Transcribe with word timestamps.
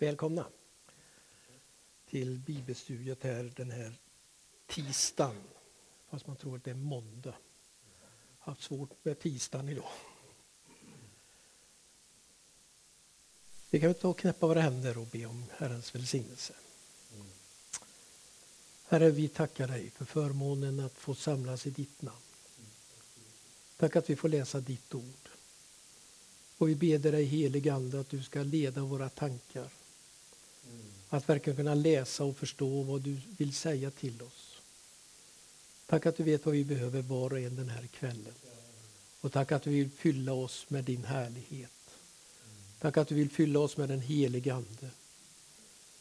Välkomna 0.00 0.46
till 2.10 2.38
bibelstudiet 2.38 3.22
här 3.22 3.52
den 3.56 3.70
här 3.70 3.94
tisdagen. 4.66 5.36
Fast 6.08 6.26
man 6.26 6.36
tror 6.36 6.56
att 6.56 6.64
det 6.64 6.70
är 6.70 6.74
måndag. 6.74 7.34
Haft 8.38 8.62
svårt 8.62 9.04
med 9.04 9.18
tisdagen 9.18 9.68
idag. 9.68 9.90
Vi 13.70 13.80
kan 13.80 13.88
väl 13.88 14.00
ta 14.00 14.08
och 14.08 14.18
knäppa 14.18 14.46
våra 14.46 14.60
händer 14.60 14.98
och 14.98 15.06
be 15.06 15.26
om 15.26 15.44
Herrens 15.56 15.94
välsignelse. 15.94 16.54
Herre, 18.84 19.10
vi 19.10 19.28
tackar 19.28 19.68
dig 19.68 19.90
för 19.90 20.04
förmånen 20.04 20.80
att 20.80 20.94
få 20.94 21.14
samlas 21.14 21.66
i 21.66 21.70
ditt 21.70 22.02
namn. 22.02 22.22
Tack 23.76 23.96
att 23.96 24.10
vi 24.10 24.16
får 24.16 24.28
läsa 24.28 24.60
ditt 24.60 24.94
ord. 24.94 25.28
Och 26.58 26.68
vi 26.68 26.74
ber 26.74 26.98
dig 26.98 27.24
helige 27.24 27.74
Ande 27.74 28.00
att 28.00 28.10
du 28.10 28.22
ska 28.22 28.42
leda 28.42 28.82
våra 28.82 29.08
tankar. 29.08 29.77
Att 31.08 31.28
verkligen 31.28 31.56
kunna 31.56 31.74
läsa 31.74 32.24
och 32.24 32.36
förstå 32.36 32.82
vad 32.82 33.02
du 33.02 33.20
vill 33.36 33.54
säga 33.54 33.90
till 33.90 34.22
oss. 34.22 34.58
Tack 35.86 36.06
att 36.06 36.16
du 36.16 36.22
vet 36.22 36.46
vad 36.46 36.54
vi 36.54 36.64
behöver 36.64 37.02
var 37.02 37.32
och 37.32 37.38
en 37.38 37.56
den 37.56 37.68
här 37.68 37.86
kvällen. 37.86 38.34
Och 39.20 39.32
tack 39.32 39.52
att 39.52 39.62
du 39.62 39.70
vill 39.70 39.90
fylla 39.90 40.32
oss 40.32 40.66
med 40.68 40.84
din 40.84 41.04
härlighet. 41.04 41.70
Tack 42.78 42.96
att 42.96 43.08
du 43.08 43.14
vill 43.14 43.30
fylla 43.30 43.58
oss 43.58 43.76
med 43.76 43.88
den 43.88 44.00
helige 44.00 44.54
Ande. 44.54 44.90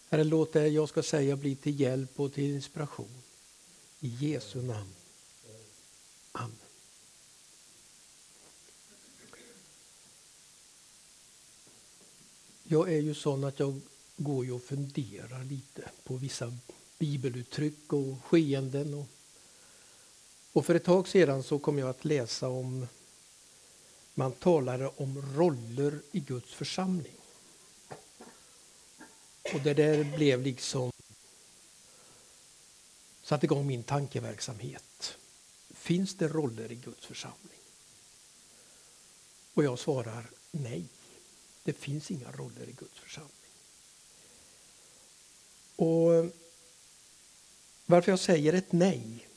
Herre, 0.09 0.23
låt 0.23 0.53
det 0.53 0.68
jag 0.68 0.90
ska 0.90 1.04
säga 1.04 1.35
bli 1.35 1.55
till 1.55 1.79
hjälp 1.79 2.20
och 2.20 2.34
till 2.34 2.55
inspiration. 2.55 3.21
I 3.99 4.07
Jesu 4.07 4.62
namn. 4.62 4.93
Amen. 6.31 6.57
Jag 12.63 12.93
är 12.93 12.99
ju 12.99 13.13
sån 13.13 13.43
att 13.43 13.59
jag 13.59 13.81
går 14.17 14.45
ju 14.45 14.52
och 14.52 14.63
funderar 14.63 15.44
lite 15.44 15.89
på 16.03 16.16
vissa 16.16 16.53
bibeluttryck 16.99 17.93
och 17.93 18.23
skeenden. 18.23 18.93
Och, 18.93 19.07
och 20.54 20.65
för 20.65 20.76
ett 20.76 20.84
tag 20.84 21.07
sedan 21.07 21.43
så 21.43 21.60
kom 21.60 21.77
jag 21.77 21.90
att 21.90 22.05
läsa 22.05 22.49
om 22.49 22.88
man 24.13 24.32
talade 24.32 24.88
om 24.88 25.35
roller 25.35 26.01
i 26.12 26.20
Guds 26.20 26.54
församling. 26.54 27.13
Och 29.54 29.62
det 29.63 29.73
där 29.73 30.18
blev 30.18 30.41
liksom 30.41 30.91
satte 33.23 33.45
igång 33.45 33.68
min 33.68 33.84
tankeverksamhet. 33.84 35.18
Finns 35.70 36.15
det 36.15 36.27
roller 36.27 36.71
i 36.71 36.76
Guds 36.76 37.05
församling? 37.05 37.60
Och 39.54 39.63
jag 39.63 39.79
svarar 39.79 40.29
nej. 40.51 40.85
Det 41.63 41.73
finns 41.73 42.12
inga 42.12 42.32
roller 42.32 42.70
i 42.70 42.71
Guds 42.71 42.99
församling. 42.99 43.37
Och 45.77 46.31
varför 47.85 48.11
jag 48.11 48.20
säger 48.20 48.53
ett 48.53 48.71
nej 48.71 49.27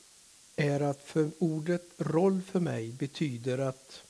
är 0.56 0.80
att 0.80 1.02
för 1.02 1.30
ordet 1.38 1.84
roll 1.96 2.42
för 2.42 2.60
mig 2.60 2.92
betyder 2.92 3.58
att 3.58 4.02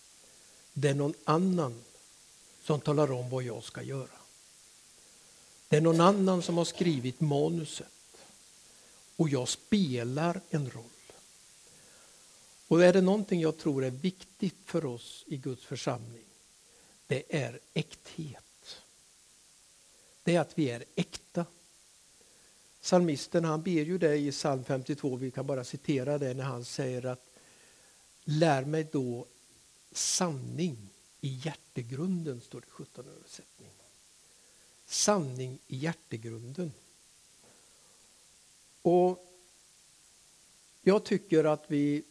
det 0.73 0.89
är 0.89 0.95
någon 0.95 1.15
annan 1.25 1.85
som 2.63 2.81
talar 2.81 3.13
om 3.13 3.31
vad 3.31 3.43
jag 3.43 3.65
ska 3.65 3.83
göra. 3.83 4.19
Det 5.69 5.77
är 5.77 5.81
någon 5.81 6.01
annan 6.01 6.43
som 6.43 6.59
har 6.59 6.65
skrivit 6.65 7.21
manuset 7.21 7.87
och 9.17 9.29
jag 9.29 9.49
spelar 9.49 10.41
en 10.51 10.71
roll. 10.71 10.85
Och 12.69 12.85
är 12.85 12.93
det 12.93 13.01
någonting 13.01 13.41
jag 13.41 13.59
tror 13.59 13.85
är 13.85 13.91
viktigt 13.91 14.57
för 14.65 14.85
oss 14.85 15.25
i 15.27 15.37
Guds 15.37 15.65
församling, 15.65 16.25
det 17.07 17.23
är 17.29 17.59
äkthet. 17.75 18.83
Det 20.23 20.37
är 20.37 20.41
att 20.41 20.59
vi 20.59 20.71
är 20.71 20.85
äkta. 20.95 21.47
Psalmisten 22.83 23.45
han 23.45 23.63
ber 23.63 23.71
ju 23.71 23.99
det 23.99 24.17
i 24.17 24.33
psalm 24.33 24.65
52, 24.65 25.17
vi 25.17 25.31
kan 25.31 25.47
bara 25.47 25.65
citera 25.65 26.19
det 26.19 26.35
när 26.35 26.45
han 26.45 26.65
säger 26.65 27.07
att 27.07 27.27
lär 28.25 28.65
mig 28.65 28.89
då 28.93 29.27
sanning 29.93 30.77
i 31.21 31.41
hjärtegrunden, 31.45 32.41
står 32.41 32.61
det 32.61 32.67
i 32.67 32.71
17 32.71 33.05
översättning. 33.09 33.71
Sanning 34.87 35.59
i 35.67 35.77
hjärtegrunden. 35.77 36.73
Och 38.83 39.27
jag 40.83 41.05
tycker 41.05 41.45
att 41.45 41.65
vi, 41.67 42.03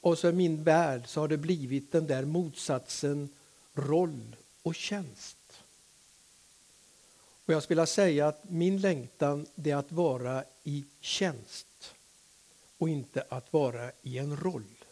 och 0.00 0.18
så 0.18 0.28
i 0.28 0.32
min 0.32 0.64
värld 0.64 1.02
så 1.06 1.20
har 1.20 1.28
det 1.28 1.36
blivit 1.36 1.92
den 1.92 2.06
där 2.06 2.24
motsatsen 2.24 3.28
roll 3.74 4.36
och 4.62 4.74
tjänst. 4.74 5.36
Och 7.50 7.54
jag 7.54 7.62
skulle 7.62 7.80
vilja 7.80 7.86
säga 7.86 8.28
att 8.28 8.50
min 8.50 8.80
längtan 8.80 9.46
är 9.64 9.76
att 9.76 9.92
vara 9.92 10.44
i 10.64 10.84
tjänst 11.00 11.94
och 12.78 12.88
inte 12.88 13.24
att 13.28 13.52
vara 13.52 13.92
i 14.02 14.18
en 14.18 14.36
roll. 14.36 14.84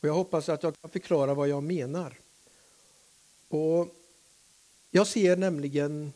Och 0.00 0.08
jag 0.08 0.14
hoppas 0.14 0.48
att 0.48 0.62
jag 0.62 0.80
kan 0.80 0.90
förklara 0.90 1.34
vad 1.34 1.48
jag 1.48 1.62
menar. 1.62 2.18
Och 3.48 3.94
jag 4.90 5.06
ser 5.06 5.36
nämligen 5.36 6.12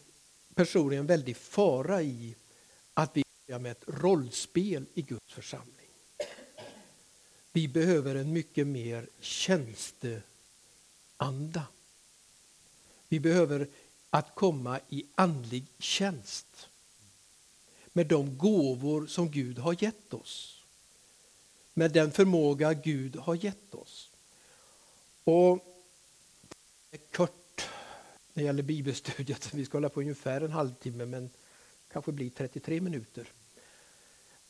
personligen 0.54 1.06
väldigt 1.06 1.38
fara 1.38 2.02
i 2.02 2.34
att 2.94 3.10
vi 3.16 3.24
börjar 3.46 3.58
med 3.58 3.72
ett 3.72 3.84
rollspel 3.86 4.86
i 4.94 5.02
Guds 5.02 5.32
församling. 5.32 5.90
Vi 7.52 7.68
behöver 7.68 8.14
en 8.14 8.32
mycket 8.32 8.66
mer 8.66 9.08
tjänsteanda. 9.20 10.22
Vi 13.08 13.20
behöver 13.20 13.68
att 14.10 14.34
komma 14.34 14.80
i 14.88 15.04
andlig 15.14 15.66
tjänst 15.78 16.68
med 17.92 18.06
de 18.06 18.38
gåvor 18.38 19.06
som 19.06 19.30
Gud 19.30 19.58
har 19.58 19.82
gett 19.82 20.14
oss 20.14 20.60
med 21.74 21.92
den 21.92 22.12
förmåga 22.12 22.72
Gud 22.72 23.16
har 23.16 23.44
gett 23.44 23.74
oss. 23.74 24.10
Och 25.24 25.58
kort 27.12 27.68
när 28.32 28.42
det 28.42 28.46
gäller 28.46 28.62
bibelstudiet, 28.62 29.54
vi 29.54 29.64
ska 29.64 29.76
hålla 29.76 29.88
på 29.88 30.00
ungefär 30.00 30.40
en 30.40 30.52
halvtimme 30.52 31.06
men 31.06 31.30
kanske 31.92 32.12
blir 32.12 32.30
33 32.30 32.80
minuter. 32.80 33.26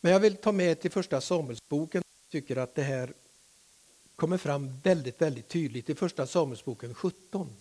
Men 0.01 0.13
jag 0.13 0.21
vill 0.21 0.37
ta 0.37 0.53
med 0.53 0.81
till 0.81 0.91
första 0.91 1.21
Samuelsboken, 1.21 2.03
jag 2.23 2.33
tycker 2.33 2.57
att 2.57 2.75
det 2.75 2.83
här 2.83 3.13
kommer 4.17 4.39
fram 4.39 4.81
väldigt, 4.81 5.23
väldigt 5.23 5.49
tydligt 5.49 5.91
i 5.91 5.95
första 5.95 6.27
Samuelsboken 6.27 6.95
17. 6.95 7.57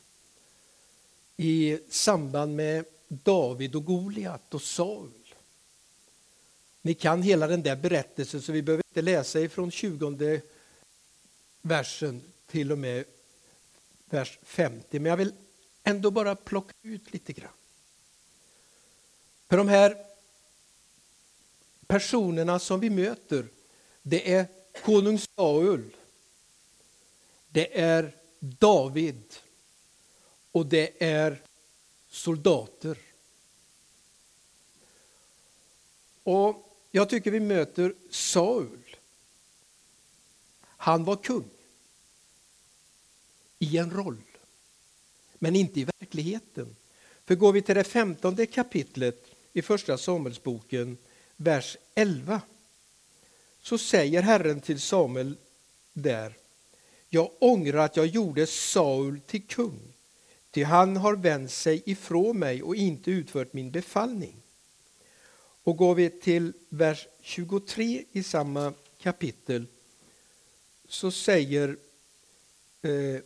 I 1.41 1.79
samband 1.89 2.55
med 2.55 2.85
David 3.07 3.75
och 3.75 3.85
Goliat 3.85 4.53
och 4.53 4.61
Saul. 4.61 5.33
Ni 6.81 6.93
kan 6.93 7.21
hela 7.21 7.47
den 7.47 7.63
där 7.63 7.75
berättelsen 7.75 8.41
så 8.41 8.51
vi 8.51 8.61
behöver 8.61 8.83
inte 8.89 9.01
läsa 9.01 9.39
ifrån 9.39 9.71
20 9.71 10.41
versen 11.61 12.21
till 12.47 12.71
och 12.71 12.77
med 12.77 13.05
vers 14.05 14.39
50. 14.43 14.99
Men 14.99 15.09
jag 15.09 15.17
vill 15.17 15.33
ändå 15.83 16.11
bara 16.11 16.35
plocka 16.35 16.73
ut 16.81 17.13
lite 17.13 17.33
grann. 17.33 17.51
För 19.49 19.57
de 19.57 19.67
här 19.67 19.97
personerna 21.87 22.59
som 22.59 22.79
vi 22.79 22.89
möter, 22.89 23.47
det 24.01 24.33
är 24.33 24.45
konung 24.83 25.19
Saul, 25.35 25.95
det 27.49 27.79
är 27.79 28.15
David 28.39 29.23
och 30.51 30.65
det 30.65 31.03
är 31.03 31.41
soldater. 32.09 32.97
Och 36.23 36.69
jag 36.91 37.09
tycker 37.09 37.31
vi 37.31 37.39
möter 37.39 37.93
Saul. 38.09 38.95
Han 40.61 41.03
var 41.03 41.15
kung 41.15 41.49
i 43.59 43.77
en 43.77 43.91
roll, 43.91 44.21
men 45.39 45.55
inte 45.55 45.79
i 45.79 45.83
verkligheten. 45.83 46.75
För 47.25 47.35
går 47.35 47.51
vi 47.51 47.61
till 47.61 47.75
det 47.75 47.83
femtonde 47.83 48.45
kapitlet 48.45 49.25
i 49.53 49.61
Första 49.61 49.97
Samuelsboken, 49.97 50.97
vers 51.35 51.77
11, 51.95 52.41
så 53.61 53.77
säger 53.77 54.21
Herren 54.21 54.61
till 54.61 54.81
Samuel 54.81 55.37
där, 55.93 56.33
jag 57.09 57.31
ångrar 57.39 57.85
att 57.85 57.97
jag 57.97 58.05
gjorde 58.05 58.47
Saul 58.47 59.19
till 59.19 59.47
kung, 59.47 59.79
ty 60.51 60.63
han 60.63 60.97
har 60.97 61.15
vänt 61.15 61.51
sig 61.51 61.83
ifrån 61.85 62.39
mig 62.39 62.63
och 62.63 62.75
inte 62.75 63.11
utfört 63.11 63.53
min 63.53 63.71
befallning. 63.71 64.35
Och 65.63 65.77
går 65.77 65.95
vi 65.95 66.09
till 66.09 66.53
vers 66.69 67.07
23 67.21 68.05
i 68.11 68.23
samma 68.23 68.73
kapitel 68.97 69.65
så 70.87 71.11
säger 71.11 71.77
eh, 72.81 73.21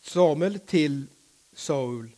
Samuel 0.00 0.58
till 0.58 1.06
Saul 1.52 2.10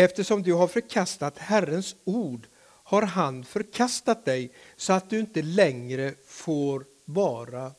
Eftersom 0.00 0.42
du 0.42 0.52
har 0.52 0.68
förkastat 0.68 1.38
Herrens 1.38 1.96
ord 2.04 2.46
har 2.62 3.02
han 3.02 3.44
förkastat 3.44 4.24
dig 4.24 4.52
så 4.76 4.92
att 4.92 5.10
du 5.10 5.20
inte 5.20 5.42
längre 5.42 6.14
får 6.26 6.84
vara 7.04 7.72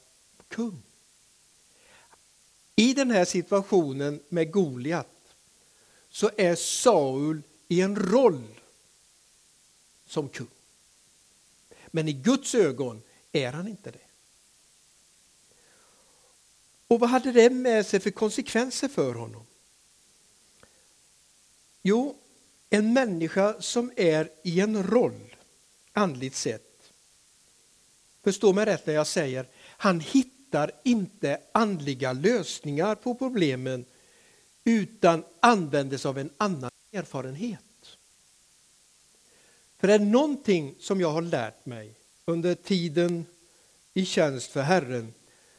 kung. 0.48 0.82
I 2.80 2.94
den 2.94 3.12
här 3.12 3.26
situationen 3.26 4.20
med 4.30 4.52
Goliat 4.52 5.08
så 6.10 6.32
är 6.38 6.56
Saul 6.56 7.42
i 7.68 7.82
en 7.82 7.96
roll 7.96 8.60
som 10.06 10.30
kung. 10.30 10.48
Men 11.88 12.08
i 12.08 12.14
Guds 12.14 12.56
ögon 12.56 13.02
är 13.32 13.52
han 13.52 13.68
inte 13.68 13.92
det. 13.92 14.08
Och 16.88 17.00
vad 17.00 17.10
hade 17.10 17.32
det 17.32 17.50
med 17.50 17.86
sig 17.86 18.00
för 18.00 18.12
konsekvenser 18.12 18.88
för 18.88 19.14
honom? 19.14 19.46
Jo, 21.82 22.18
en 22.70 22.94
människa 22.94 23.62
som 23.62 23.92
är 23.96 24.32
i 24.44 24.60
en 24.60 24.84
roll, 24.84 25.36
andligt 25.94 26.36
sett. 26.36 26.92
Förstå 28.24 28.54
mig 28.54 28.66
rätt 28.66 28.86
när 28.86 28.94
jag 28.94 29.08
säger, 29.08 29.48
han 29.78 30.00
hittar 30.00 30.39
hittar 30.50 30.72
inte 30.84 31.40
andliga 31.52 32.14
lösningar 32.14 32.96
på 32.96 33.16
problemen 33.16 33.86
utan 34.64 35.24
använder 35.40 35.98
sig 35.98 36.10
av 36.10 36.18
en 36.18 36.30
annan 36.38 36.72
erfarenhet. 36.92 37.98
För 39.78 39.88
det 39.88 39.94
är 39.94 40.00
någonting 40.00 40.76
som 40.80 41.02
jag 41.02 41.12
har 41.12 41.22
lärt 41.22 41.66
mig 41.66 41.96
under 42.26 42.56
tiden 42.56 43.26
i 43.94 44.06
tjänst 44.06 44.52
för 44.52 44.62
Herren 44.62 45.14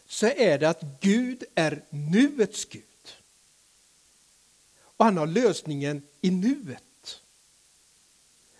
så 0.06 0.26
är 0.26 0.58
det 0.58 0.68
att 0.68 0.82
Gud 1.00 1.44
är 1.54 1.82
nuets 1.90 2.64
Gud. 2.64 2.84
Och 4.96 5.04
han 5.04 5.16
har 5.16 5.26
lösningen 5.26 6.02
i 6.20 6.30
nuet. 6.30 7.20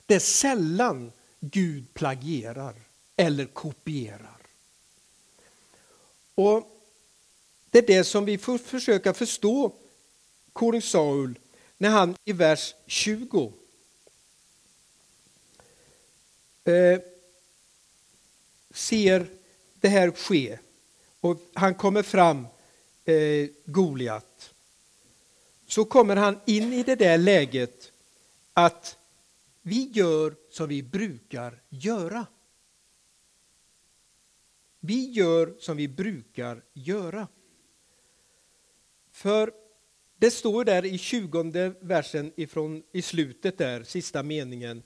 Det 0.07 0.15
är 0.15 0.21
sällan 0.21 1.13
Gud 1.41 1.95
plagierar 1.95 2.75
eller 3.17 3.47
kopierar. 3.47 4.40
Och 6.41 6.77
Det 7.71 7.79
är 7.79 7.87
det 7.87 8.05
som 8.05 8.25
vi 8.25 8.39
får 8.39 8.59
försöka 8.59 9.15
förstå 9.15 9.73
konung 10.53 10.83
Saul 10.83 11.39
när 11.79 11.89
han 11.89 12.17
i 12.25 12.33
vers 12.33 12.75
20 12.87 13.53
eh, 16.65 17.01
ser 18.71 19.27
det 19.81 19.89
här 19.89 20.11
ske. 20.11 20.59
Och 21.21 21.37
han 21.55 21.75
kommer 21.75 22.03
fram, 22.03 22.47
eh, 23.05 23.49
Goliat. 23.65 24.55
Så 25.67 25.85
kommer 25.85 26.17
han 26.17 26.41
in 26.47 26.73
i 26.73 26.83
det 26.83 26.95
där 26.95 27.19
läget 27.19 27.93
att 28.53 28.97
vi 29.63 29.91
gör 29.93 30.35
som 30.51 30.69
vi 30.69 30.83
brukar 30.83 31.63
göra. 31.69 32.27
Vi 34.81 35.11
gör 35.11 35.55
som 35.59 35.77
vi 35.77 35.89
brukar 35.89 36.63
göra. 36.73 37.29
För 39.13 39.53
det 40.19 40.31
står 40.31 40.65
där 40.65 40.85
i 40.85 40.99
20 40.99 41.75
versen 41.81 42.33
ifrån, 42.37 42.83
i 42.93 43.03
slutet 43.03 43.59
där, 43.59 43.83
sista 43.83 44.23
meningen. 44.23 44.83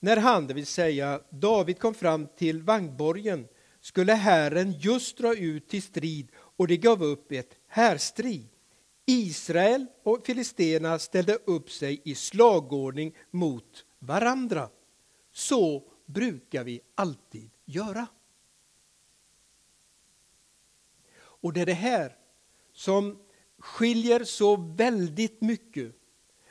När 0.00 0.16
han, 0.16 0.46
det 0.46 0.54
vill 0.54 0.66
säga 0.66 1.20
David, 1.30 1.78
kom 1.78 1.94
fram 1.94 2.26
till 2.36 2.62
vagnborgen 2.62 3.48
skulle 3.80 4.12
Herren 4.12 4.72
just 4.72 5.18
dra 5.18 5.34
ut 5.34 5.68
till 5.68 5.82
strid 5.82 6.28
och 6.36 6.68
det 6.68 6.76
gav 6.76 7.02
upp 7.02 7.32
ett 7.32 7.56
härstrid. 7.68 8.48
Israel 9.06 9.86
och 10.02 10.26
filisterna 10.26 10.98
ställde 10.98 11.34
upp 11.34 11.70
sig 11.70 12.00
i 12.04 12.14
slagordning 12.14 13.16
mot 13.30 13.84
varandra. 13.98 14.68
Så 15.32 15.82
brukar 16.06 16.64
vi 16.64 16.80
alltid 16.94 17.50
göra. 17.64 18.06
Och 21.40 21.52
det 21.52 21.60
är 21.60 21.66
det 21.66 21.72
här 21.72 22.16
som 22.72 23.18
skiljer 23.58 24.24
så 24.24 24.56
väldigt 24.56 25.40
mycket 25.40 25.92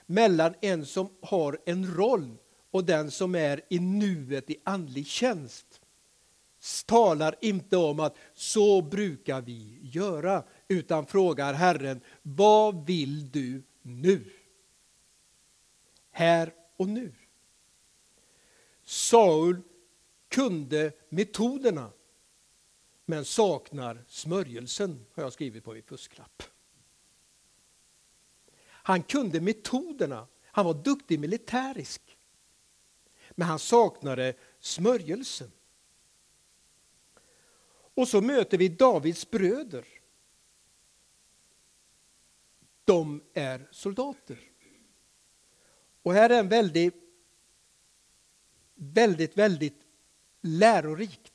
mellan 0.06 0.53
en 0.62 0.86
som 0.86 1.09
har 1.21 1.59
en 1.65 1.95
roll 1.95 2.38
och 2.71 2.86
den 2.86 3.12
som 3.12 3.36
är 3.36 3.62
i 3.69 3.80
nuet 3.80 4.50
i 4.50 4.57
andlig 4.63 5.07
tjänst. 5.07 5.81
Talar 6.86 7.36
inte 7.41 7.77
om 7.77 8.00
att 8.00 8.18
så 8.33 8.81
brukar 8.81 9.41
vi 9.41 9.80
göra, 9.81 10.44
utan 10.68 11.06
frågar 11.06 11.53
Herren, 11.53 12.01
vad 12.21 12.85
vill 12.85 13.31
du 13.31 13.63
nu? 13.81 14.25
Här 16.12 16.53
och 16.77 16.88
nu. 16.88 17.13
Saul 18.83 19.62
kunde 20.30 20.92
metoderna 21.09 21.92
men 23.09 23.25
saknar 23.25 24.03
smörjelsen, 24.07 25.06
har 25.13 25.23
jag 25.23 25.33
skrivit 25.33 25.63
på 25.63 25.73
min 25.73 25.83
fusklapp. 25.83 26.44
Han 28.67 29.03
kunde 29.03 29.41
metoderna, 29.41 30.27
han 30.45 30.65
var 30.65 30.73
duktig 30.73 31.19
militärisk. 31.19 32.17
Men 33.29 33.47
han 33.47 33.59
saknade 33.59 34.33
smörjelsen. 34.59 35.51
Och 37.94 38.07
så 38.07 38.21
möter 38.21 38.57
vi 38.57 38.67
Davids 38.67 39.31
bröder. 39.31 39.85
De 42.85 43.23
är 43.33 43.67
soldater. 43.71 44.39
Och 46.01 46.13
här 46.13 46.29
är 46.29 46.39
en 46.39 46.50
väldigt, 46.50 46.95
väldigt, 48.75 49.38
väldigt 49.38 49.81
lärorik 50.41 51.29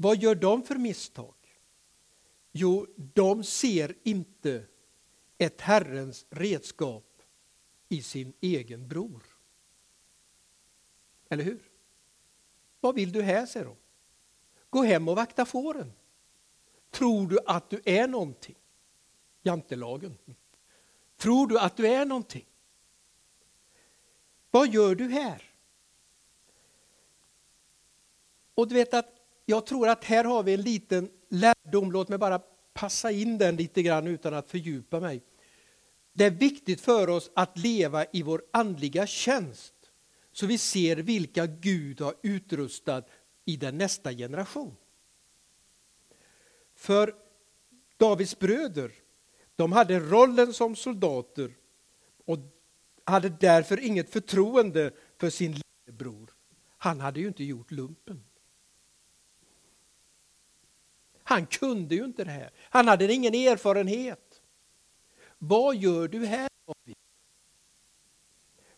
vad 0.00 0.16
gör 0.16 0.34
de 0.34 0.62
för 0.62 0.74
misstag? 0.74 1.34
Jo, 2.52 2.86
de 2.96 3.44
ser 3.44 3.94
inte 4.02 4.64
ett 5.38 5.60
Herrens 5.60 6.26
redskap 6.30 7.22
i 7.88 8.02
sin 8.02 8.32
egen 8.40 8.88
bror. 8.88 9.22
Eller 11.28 11.44
hur? 11.44 11.70
Vad 12.80 12.94
vill 12.94 13.12
du 13.12 13.22
här, 13.22 13.46
säger 13.46 13.66
de. 13.66 13.76
Gå 14.70 14.82
hem 14.82 15.08
och 15.08 15.16
vakta 15.16 15.44
fåren. 15.44 15.92
Tror 16.90 17.28
du 17.28 17.38
att 17.46 17.70
du 17.70 17.80
är 17.84 18.08
någonting? 18.08 18.58
Jantelagen. 19.42 20.18
Tror 21.16 21.46
du 21.46 21.58
att 21.58 21.76
du 21.76 21.86
är 21.86 22.06
någonting? 22.06 22.46
Vad 24.50 24.68
gör 24.68 24.94
du 24.94 25.08
här? 25.08 25.54
Och 28.54 28.68
du 28.68 28.74
vet 28.74 28.94
att 28.94 29.17
jag 29.50 29.66
tror 29.66 29.88
att 29.88 30.04
här 30.04 30.24
har 30.24 30.42
vi 30.42 30.54
en 30.54 30.62
liten 30.62 31.10
lärdom, 31.28 31.92
låt 31.92 32.08
mig 32.08 32.18
bara 32.18 32.38
passa 32.72 33.10
in 33.10 33.38
den 33.38 33.56
lite 33.56 33.82
grann 33.82 34.06
utan 34.06 34.34
att 34.34 34.50
fördjupa 34.50 35.00
mig. 35.00 35.22
Det 36.12 36.24
är 36.24 36.30
viktigt 36.30 36.80
för 36.80 37.08
oss 37.08 37.30
att 37.34 37.58
leva 37.58 38.04
i 38.12 38.22
vår 38.22 38.42
andliga 38.50 39.06
tjänst 39.06 39.74
så 40.32 40.46
vi 40.46 40.58
ser 40.58 40.96
vilka 40.96 41.46
Gud 41.46 42.00
har 42.00 42.14
utrustat 42.22 43.08
i 43.44 43.56
den 43.56 43.78
nästa 43.78 44.12
generation. 44.12 44.76
För 46.74 47.14
Davids 47.96 48.38
bröder, 48.38 48.92
de 49.56 49.72
hade 49.72 50.00
rollen 50.00 50.52
som 50.52 50.76
soldater 50.76 51.56
och 52.24 52.38
hade 53.04 53.28
därför 53.28 53.80
inget 53.80 54.10
förtroende 54.10 54.90
för 55.18 55.30
sin 55.30 55.60
lillebror. 55.86 56.30
Han 56.76 57.00
hade 57.00 57.20
ju 57.20 57.28
inte 57.28 57.44
gjort 57.44 57.70
lumpen. 57.70 58.27
Han 61.28 61.46
kunde 61.46 61.94
ju 61.94 62.04
inte 62.04 62.24
det 62.24 62.30
här. 62.30 62.50
Han 62.70 62.88
hade 62.88 63.12
ingen 63.12 63.34
erfarenhet. 63.34 64.42
Vad 65.38 65.76
gör 65.76 66.08
du 66.08 66.26
här 66.26 66.48
David? 66.66 66.96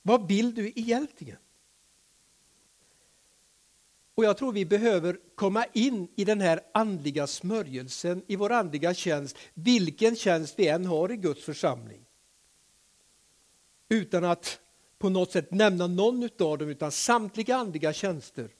Vad 0.03 0.29
vill 0.29 0.55
du 0.55 0.69
egentligen? 0.69 1.37
Och 4.15 4.25
jag 4.25 4.37
tror 4.37 4.53
vi 4.53 4.65
behöver 4.65 5.19
komma 5.35 5.65
in 5.73 6.09
i 6.17 6.25
den 6.25 6.41
här 6.41 6.61
andliga 6.75 7.27
smörjelsen 7.27 8.23
i 8.27 8.37
vår 8.37 8.53
andliga 8.53 8.95
tjänst, 8.95 9.37
vilken 9.55 10.17
tjänst 10.17 10.55
vi 10.59 10.69
än 10.69 10.87
har 10.87 11.13
i 11.13 11.17
Guds 11.17 11.45
församling. 11.45 12.05
Utan 13.89 14.25
att 14.25 14.61
på 14.99 15.09
något 15.09 15.33
sätt 15.33 15.51
nämna 15.51 15.87
någon 15.87 16.23
av 16.41 16.59
dem, 16.59 16.69
utan 16.69 16.93
samtliga 16.93 17.57
andliga 17.57 17.93
tjänster. 17.93 18.51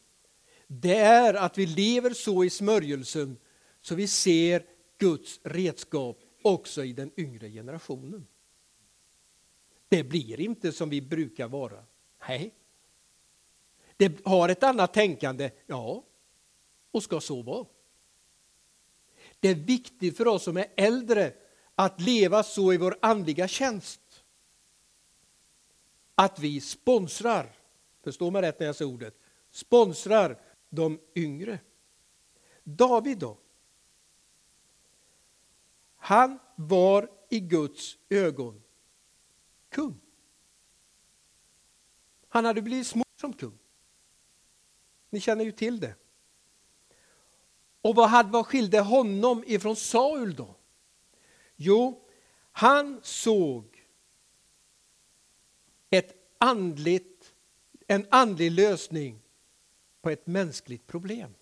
Det 0.67 0.97
är 0.97 1.35
att 1.35 1.59
vi 1.59 1.67
lever 1.67 2.11
så 2.11 2.45
i 2.45 2.51
smörjelsen 2.51 3.37
så 3.81 3.95
vi 3.95 4.09
ser 4.09 4.67
Guds 4.99 5.41
redskap 5.43 6.19
också 6.43 6.85
i 6.85 6.93
den 6.93 7.13
yngre 7.17 7.51
generationen. 7.51 8.27
Det 9.89 10.05
blir 10.05 10.41
inte 10.41 10.73
som 10.73 10.91
vi 10.91 11.01
brukar 11.01 11.49
vara. 11.49 11.85
Nej, 12.29 12.55
det 13.97 14.27
har 14.27 14.49
ett 14.49 14.63
annat 14.63 14.95
tänkande, 14.95 15.51
ja, 15.67 16.05
och 16.91 17.03
ska 17.03 17.21
så 17.21 17.43
vara. 17.43 17.67
Det 19.41 19.49
är 19.49 19.55
viktigt 19.55 20.17
för 20.17 20.27
oss 20.27 20.43
som 20.43 20.57
är 20.57 20.67
äldre 20.77 21.35
att 21.75 22.01
leva 22.01 22.43
så 22.43 22.73
i 22.73 22.77
vår 22.77 22.99
andliga 23.03 23.49
tjänst. 23.49 24.25
Att 26.15 26.39
vi 26.39 26.61
sponsrar, 26.61 27.53
förstå 28.03 28.31
mig 28.31 28.43
rätt 28.43 28.61
när 28.61 28.67
jag 28.67 28.77
säger 28.77 28.91
ordet, 28.91 29.19
sponsrar 29.51 30.41
de 30.69 31.01
yngre. 31.15 31.59
David 32.65 33.19
då? 33.19 33.39
Han 36.03 36.39
var 36.57 37.11
i 37.29 37.41
Guds 37.41 37.99
ögon 38.09 38.63
kung. 39.69 40.01
Han 42.29 42.45
hade 42.45 42.63
blivit 42.63 42.87
smord 42.87 43.21
som 43.21 43.33
kung. 43.33 43.59
Ni 45.11 45.21
känner 45.21 45.45
ju 45.45 45.53
till 45.53 45.81
det. 45.81 45.95
Och 47.83 47.95
vad, 47.95 48.09
hade, 48.09 48.31
vad 48.31 48.47
skilde 48.47 48.81
honom 48.81 49.45
ifrån 49.47 49.77
Saul 49.77 50.35
då? 50.35 50.57
Jo, 51.57 52.09
han 52.53 53.01
såg 53.03 53.87
ett 55.91 56.35
andligt, 56.39 57.35
en 57.87 58.07
andlig 58.11 58.51
lösning 58.51 59.23
på 60.01 60.11
ett 60.11 60.27
mänskligt 60.27 60.87
problem. 60.87 61.35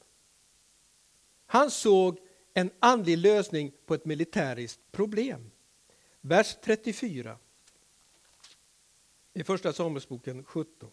Han 1.46 1.70
såg 1.70 2.27
en 2.60 2.70
andlig 2.80 3.18
lösning 3.18 3.72
på 3.86 3.94
ett 3.94 4.04
militäriskt 4.04 4.80
problem. 4.92 5.50
Vers 6.20 6.56
34 6.64 7.38
i 9.34 9.44
Första 9.44 9.72
Samuelsboken 9.72 10.44
17. 10.44 10.90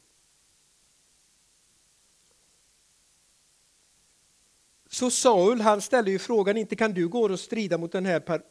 Så 4.89 5.11
Saul 5.11 5.61
han 5.61 5.81
ställer 5.81 6.11
ju 6.11 6.19
frågan, 6.19 6.57
inte 6.57 6.75
kan 6.75 6.93
du 6.93 7.07
gå 7.07 7.31
och 7.31 7.39
strida 7.39 7.77
mot 7.77 7.91
den 7.91 8.05
här 8.05 8.41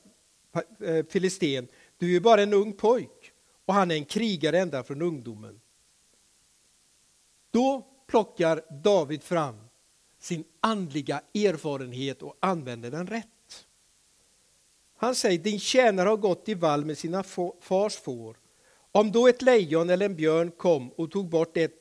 eh, 0.81 1.07
filisten? 1.07 1.69
Du 1.99 2.07
är 2.07 2.11
ju 2.11 2.21
bara 2.21 2.43
en 2.43 2.53
ung 2.53 2.73
pojk 2.73 3.33
och 3.65 3.75
han 3.75 3.91
är 3.91 3.95
en 3.95 4.05
krigare 4.05 4.59
ända 4.59 4.83
från 4.83 5.03
ungdomen. 5.03 5.61
Då 7.51 7.87
plockar 8.07 8.83
David 8.83 9.23
fram 9.23 9.65
sin 10.25 10.45
andliga 10.61 11.21
erfarenhet 11.35 12.23
och 12.23 12.37
använder 12.41 12.91
den 12.91 13.07
rätt. 13.07 13.27
Han 14.97 15.15
säger, 15.15 15.39
din 15.39 15.61
tjänare 15.61 16.09
har 16.09 16.17
gått 16.17 16.49
i 16.49 16.55
vall 16.55 16.85
med 16.85 16.99
sina 16.99 17.23
fars 17.61 17.97
får. 17.97 18.37
Om 18.93 19.13
då 19.13 19.29
ett 19.29 19.43
lejon 19.43 19.91
eller 19.91 20.07
en 20.07 20.17
björn 20.17 20.51
kom 20.51 20.91
och 20.91 21.11
tog 21.11 21.29
bort 21.29 21.57
ett 21.57 21.81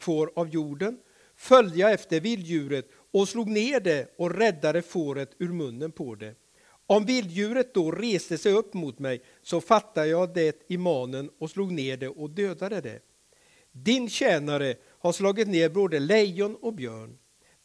får 0.00 0.32
av 0.36 0.48
jorden 0.48 0.98
följde 1.36 1.78
jag 1.78 1.92
efter 1.92 2.20
vilddjuret 2.20 2.88
och 3.12 3.28
slog 3.28 3.48
ner 3.48 3.80
det 3.80 4.14
och 4.18 4.30
räddade 4.30 4.82
fåret 4.82 5.30
ur 5.38 5.52
munnen 5.52 5.92
på 5.92 6.14
det. 6.14 6.34
Om 6.86 7.04
vilddjuret 7.04 7.74
då 7.74 7.90
reste 7.90 8.38
sig 8.38 8.52
upp 8.52 8.74
mot 8.74 8.98
mig 8.98 9.22
så 9.42 9.60
fattade 9.60 10.06
jag 10.06 10.34
det 10.34 10.64
i 10.68 10.76
manen 10.76 11.30
och 11.38 11.50
slog 11.50 11.72
ner 11.72 11.96
det 11.96 12.08
och 12.08 12.30
dödade 12.30 12.80
det. 12.80 13.00
Din 13.72 14.08
tjänare 14.08 14.74
har 14.98 15.12
slagit 15.12 15.48
ner 15.48 15.68
både 15.68 15.98
lejon 15.98 16.56
och 16.56 16.74
björn. 16.74 17.18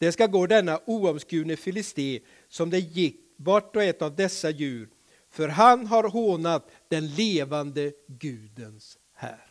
Det 0.03 0.11
ska 0.11 0.27
gå 0.27 0.47
denna 0.47 0.79
oomskurne 0.85 1.55
filisté 1.55 2.21
som 2.47 2.69
det 2.69 2.79
gick 2.79 3.19
vart 3.35 3.75
och 3.75 3.83
ett 3.83 4.01
av 4.01 4.15
dessa 4.15 4.49
djur, 4.49 4.89
för 5.29 5.47
han 5.47 5.87
har 5.87 6.03
hånat 6.03 6.71
den 6.87 7.07
levande 7.07 7.93
Gudens 8.07 8.99
här. 9.13 9.47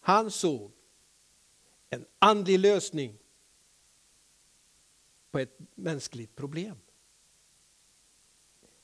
Han 0.00 0.30
såg 0.30 0.72
en 1.90 2.06
andlig 2.18 2.58
lösning 2.58 3.18
på 5.30 5.38
ett 5.38 5.58
mänskligt 5.74 6.36
problem. 6.36 6.78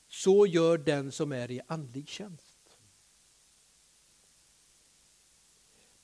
Så 0.09 0.47
gör 0.47 0.78
den 0.78 1.12
som 1.12 1.33
är 1.33 1.50
i 1.50 1.61
andlig 1.66 2.09
tjänst. 2.09 2.76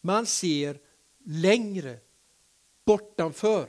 Man 0.00 0.26
ser 0.26 0.80
längre 1.24 2.00
bortanför 2.88 3.68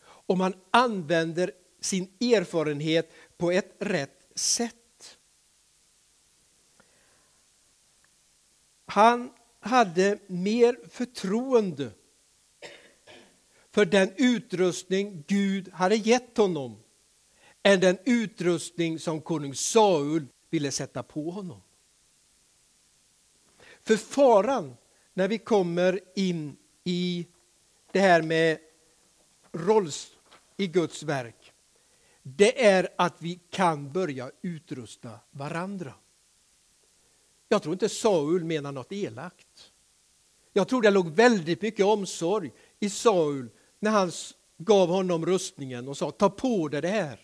och 0.00 0.38
man 0.38 0.54
använder 0.70 1.52
sin 1.80 2.04
erfarenhet 2.20 3.12
på 3.36 3.50
ett 3.50 3.76
rätt 3.78 4.28
sätt. 4.34 5.18
Han 8.86 9.30
hade 9.60 10.18
mer 10.26 10.88
förtroende 10.88 11.90
för 13.70 13.84
den 13.84 14.10
utrustning 14.16 15.24
Gud 15.26 15.72
hade 15.72 15.96
gett 15.96 16.36
honom 16.36 16.82
än 17.62 17.80
den 17.80 17.98
utrustning 18.04 18.98
som 18.98 19.20
konung 19.20 19.54
Saul 19.54 20.26
ville 20.50 20.70
sätta 20.70 21.02
på 21.02 21.30
honom. 21.30 21.62
För 23.82 23.96
faran 23.96 24.76
när 25.14 25.28
vi 25.28 25.38
kommer 25.38 26.00
in 26.14 26.56
i 26.84 27.26
det 27.92 28.00
här 28.00 28.22
med 28.22 28.58
rolls 29.52 30.16
i 30.56 30.66
Guds 30.66 31.02
verk, 31.02 31.52
det 32.22 32.64
är 32.66 32.88
att 32.96 33.14
vi 33.18 33.40
kan 33.50 33.92
börja 33.92 34.30
utrusta 34.42 35.10
varandra. 35.30 35.94
Jag 37.48 37.62
tror 37.62 37.72
inte 37.72 37.88
Saul 37.88 38.44
menar 38.44 38.72
något 38.72 38.92
elakt. 38.92 39.72
Jag 40.52 40.68
tror 40.68 40.82
det 40.82 40.90
låg 40.90 41.10
väldigt 41.10 41.62
mycket 41.62 41.86
omsorg 41.86 42.52
i 42.80 42.90
Saul 42.90 43.50
när 43.78 43.90
han 43.90 44.12
gav 44.58 44.88
honom 44.88 45.26
rustningen 45.26 45.88
och 45.88 45.96
sa 45.96 46.10
ta 46.10 46.30
på 46.30 46.68
dig 46.68 46.82
det 46.82 46.88
här. 46.88 47.20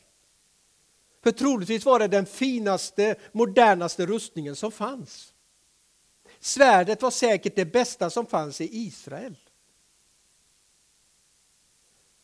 För 1.23 1.31
troligtvis 1.31 1.85
var 1.85 1.99
det 1.99 2.09
den 2.09 2.27
finaste, 2.27 3.15
modernaste 3.33 4.07
rustningen 4.07 4.57
som 4.57 4.73
fanns. 4.73 5.35
Svärdet 6.41 7.03
var 7.03 7.11
säkert 7.11 7.57
det 7.57 7.65
bästa 7.65 8.11
som 8.11 8.27
fanns 8.27 8.61
i 8.61 8.77
Israel. 8.77 9.37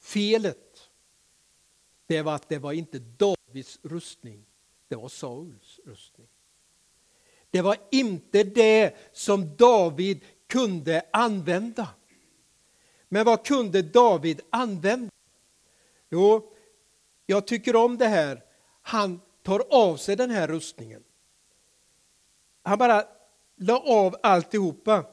Felet 0.09 0.91
det 2.07 2.23
var 2.23 2.35
att 2.35 2.49
det 2.49 2.59
var 2.59 2.73
inte 2.73 2.99
Davids 2.99 3.79
rustning, 3.83 4.45
det 4.89 4.97
var 4.97 5.09
Sauls 5.09 5.81
rustning. 5.85 6.27
Det 7.51 7.61
var 7.61 7.77
inte 7.91 8.45
det 8.45 8.97
som 9.13 9.57
David 9.57 10.25
kunde 10.47 11.03
använda. 11.13 11.89
Men 13.09 13.25
vad 13.25 13.47
kunde 13.47 13.83
David 13.83 14.41
använda? 14.51 15.13
Jo, 16.11 16.55
jag 17.27 17.47
tycker 17.47 17.77
om 17.77 17.99
det 17.99 18.07
här. 18.07 18.45
Han 18.83 19.21
tar 19.43 19.63
av 19.71 19.97
sig 19.97 20.17
den 20.17 20.31
här 20.31 20.49
rustningen. 20.49 21.05
Han 22.63 22.79
bara 22.79 23.05
la 23.57 23.81
av 23.81 24.17
alltihopa, 24.23 25.05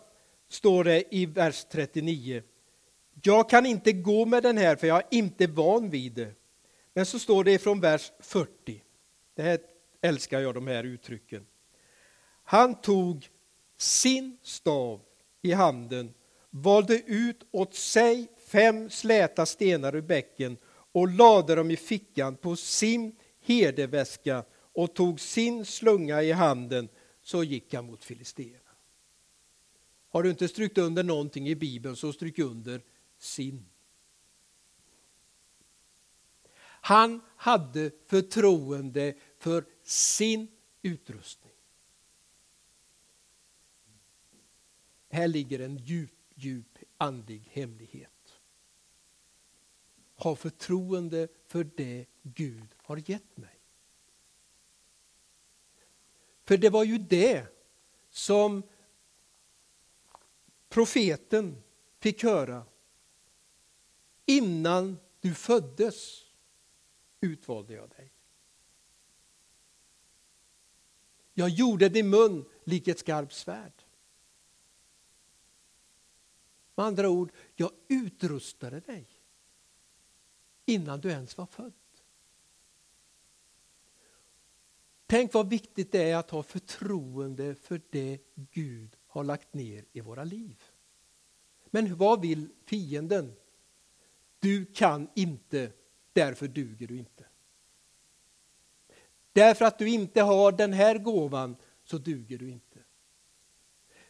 står 0.49 0.83
det 0.83 1.15
i 1.15 1.25
vers 1.25 1.65
39. 1.65 2.43
Jag 3.25 3.49
kan 3.49 3.65
inte 3.65 3.91
gå 3.91 4.25
med 4.25 4.43
den 4.43 4.57
här 4.57 4.75
för 4.75 4.87
jag 4.87 4.97
är 4.97 5.07
inte 5.11 5.47
van 5.47 5.89
vid 5.89 6.13
det. 6.13 6.33
Men 6.93 7.05
så 7.05 7.19
står 7.19 7.43
det 7.43 7.59
från 7.59 7.79
vers 7.79 8.11
40. 8.19 8.83
Det 9.35 9.41
här 9.41 9.59
älskar 10.01 10.39
jag, 10.39 10.55
de 10.55 10.67
här 10.67 10.83
uttrycken. 10.83 11.45
Han 12.43 12.81
tog 12.81 13.29
sin 13.77 14.37
stav 14.41 15.01
i 15.41 15.51
handen, 15.51 16.13
valde 16.49 17.01
ut 17.05 17.47
åt 17.51 17.75
sig 17.75 18.27
fem 18.47 18.89
släta 18.89 19.45
stenar 19.45 19.95
ur 19.95 20.01
bäcken 20.01 20.57
och 20.91 21.07
lade 21.07 21.55
dem 21.55 21.71
i 21.71 21.77
fickan 21.77 22.35
på 22.35 22.55
sin 22.55 23.15
herdeväska 23.41 24.43
och 24.73 24.95
tog 24.95 25.19
sin 25.19 25.65
slunga 25.65 26.21
i 26.21 26.31
handen, 26.31 26.89
så 27.21 27.43
gick 27.43 27.73
han 27.73 27.85
mot 27.85 28.03
filisterna. 28.03 28.59
Har 30.09 30.23
du 30.23 30.29
inte 30.29 30.47
strykt 30.47 30.77
under 30.77 31.03
någonting 31.03 31.49
i 31.49 31.55
Bibeln 31.55 31.95
så 31.95 32.13
stryk 32.13 32.39
under 32.39 32.81
sin. 33.25 33.65
Han 36.85 37.21
hade 37.35 37.91
förtroende 38.05 39.15
för 39.37 39.65
sin 39.83 40.47
utrustning. 40.81 41.53
Här 45.09 45.27
ligger 45.27 45.59
en 45.59 45.77
djup, 45.77 46.11
djup 46.35 46.77
andlig 46.97 47.49
hemlighet. 47.51 48.39
Ha 50.15 50.35
förtroende 50.35 51.27
för 51.45 51.63
det 51.63 52.05
Gud 52.21 52.75
har 52.77 53.09
gett 53.09 53.37
mig. 53.37 53.59
För 56.43 56.57
det 56.57 56.69
var 56.69 56.83
ju 56.83 56.97
det 56.97 57.47
som 58.09 58.63
profeten 60.69 61.63
fick 61.99 62.23
höra 62.23 62.65
Innan 64.25 64.97
du 65.19 65.33
föddes 65.33 66.23
utvalde 67.21 67.73
jag 67.73 67.89
dig. 67.89 68.11
Jag 71.33 71.49
gjorde 71.49 71.89
din 71.89 72.09
mun 72.09 72.45
lik 72.63 72.87
ett 72.87 72.99
skarpt 72.99 73.33
svärd. 73.33 73.83
Med 76.75 76.85
andra 76.85 77.09
ord, 77.09 77.31
jag 77.55 77.71
utrustade 77.87 78.79
dig 78.79 79.07
innan 80.65 80.99
du 80.99 81.09
ens 81.09 81.37
var 81.37 81.45
född. 81.45 81.73
Tänk 85.05 85.33
vad 85.33 85.49
viktigt 85.49 85.91
det 85.91 86.09
är 86.11 86.15
att 86.15 86.29
ha 86.29 86.43
förtroende 86.43 87.55
för 87.55 87.81
det 87.89 88.19
Gud 88.35 88.97
har 89.07 89.23
lagt 89.23 89.53
ner 89.53 89.85
i 89.91 90.01
våra 90.01 90.23
liv. 90.23 90.63
Men 91.65 91.97
vad 91.97 92.21
vill 92.21 92.49
fienden? 92.65 93.35
Du 94.39 94.65
kan 94.65 95.09
inte, 95.15 95.71
därför 96.13 96.47
duger 96.47 96.87
du 96.87 96.97
inte. 96.97 97.25
Därför 99.33 99.65
att 99.65 99.79
du 99.79 99.89
inte 99.89 100.21
har 100.21 100.51
den 100.51 100.73
här 100.73 100.97
gåvan 100.97 101.55
så 101.83 101.97
duger 101.97 102.37
du 102.37 102.49
inte. 102.49 102.79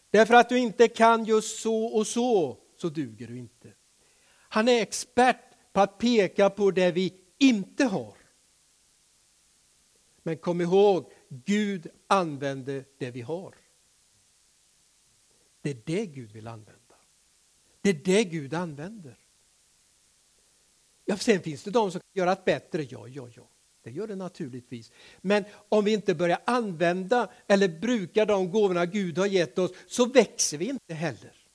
Därför 0.09 0.33
att 0.33 0.49
du 0.49 0.59
inte 0.59 0.87
kan 0.87 1.25
just 1.25 1.59
så 1.59 1.85
och 1.85 2.07
så, 2.07 2.57
så 2.77 2.89
duger 2.89 3.27
du 3.27 3.37
inte. 3.37 3.73
Han 4.29 4.67
är 4.67 4.81
expert 4.81 5.73
på 5.73 5.81
att 5.81 5.97
peka 5.97 6.49
på 6.49 6.71
det 6.71 6.91
vi 6.91 7.21
inte 7.37 7.85
har. 7.85 8.17
Men 10.23 10.37
kom 10.37 10.61
ihåg, 10.61 11.11
Gud 11.29 11.87
använder 12.07 12.85
det 12.97 13.11
vi 13.11 13.21
har. 13.21 13.55
Det 15.61 15.69
är 15.69 15.81
det 15.85 16.05
Gud 16.05 16.31
vill 16.31 16.47
använda. 16.47 16.95
Det 17.81 17.89
är 17.89 17.93
det 17.93 18.23
Gud 18.23 18.53
använder. 18.53 19.24
Ja, 21.05 21.17
sen 21.17 21.41
finns 21.41 21.63
det 21.63 21.71
de 21.71 21.91
som 21.91 22.01
kan 22.01 22.09
göra 22.13 22.35
det 22.35 22.45
bättre. 22.45 22.83
Ja, 22.83 23.07
ja, 23.07 23.29
ja. 23.35 23.47
Det 23.83 23.91
gör 23.91 24.07
det 24.07 24.15
naturligtvis. 24.15 24.91
Men 25.21 25.45
om 25.69 25.85
vi 25.85 25.93
inte 25.93 26.15
börjar 26.15 26.39
använda 26.45 27.31
eller 27.47 27.67
bruka 27.67 28.25
de 28.25 28.51
gåvorna 28.51 28.85
Gud 28.85 29.17
har 29.17 29.25
gett 29.25 29.59
oss 29.59 29.71
så 29.87 30.05
växer 30.05 30.57
vi 30.57 30.65
inte 30.65 30.93
heller. 30.93 31.45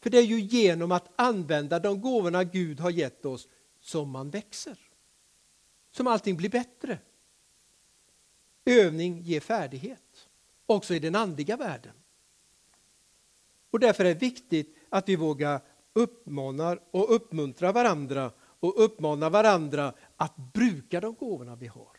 För 0.00 0.10
det 0.10 0.18
är 0.18 0.22
ju 0.22 0.40
genom 0.40 0.92
att 0.92 1.12
använda 1.16 1.78
de 1.78 2.00
gåvorna 2.00 2.44
Gud 2.44 2.80
har 2.80 2.90
gett 2.90 3.24
oss 3.24 3.48
som 3.80 4.10
man 4.10 4.30
växer. 4.30 4.78
Som 5.90 6.06
allting 6.06 6.36
blir 6.36 6.48
bättre. 6.48 6.98
Övning 8.64 9.20
ger 9.20 9.40
färdighet, 9.40 10.28
också 10.66 10.94
i 10.94 10.98
den 10.98 11.14
andliga 11.14 11.56
världen. 11.56 11.92
Och 13.70 13.80
därför 13.80 14.04
är 14.04 14.08
det 14.08 14.20
viktigt 14.20 14.76
att 14.88 15.08
vi 15.08 15.16
vågar 15.16 15.60
uppmanar 15.94 16.80
och 16.90 17.14
uppmuntrar 17.14 17.72
varandra 17.72 18.32
och 18.40 18.84
uppmanar 18.84 19.30
varandra 19.30 19.94
att 20.16 20.36
bruka 20.36 21.00
de 21.00 21.14
gåvorna 21.14 21.56
vi 21.56 21.66
har. 21.66 21.96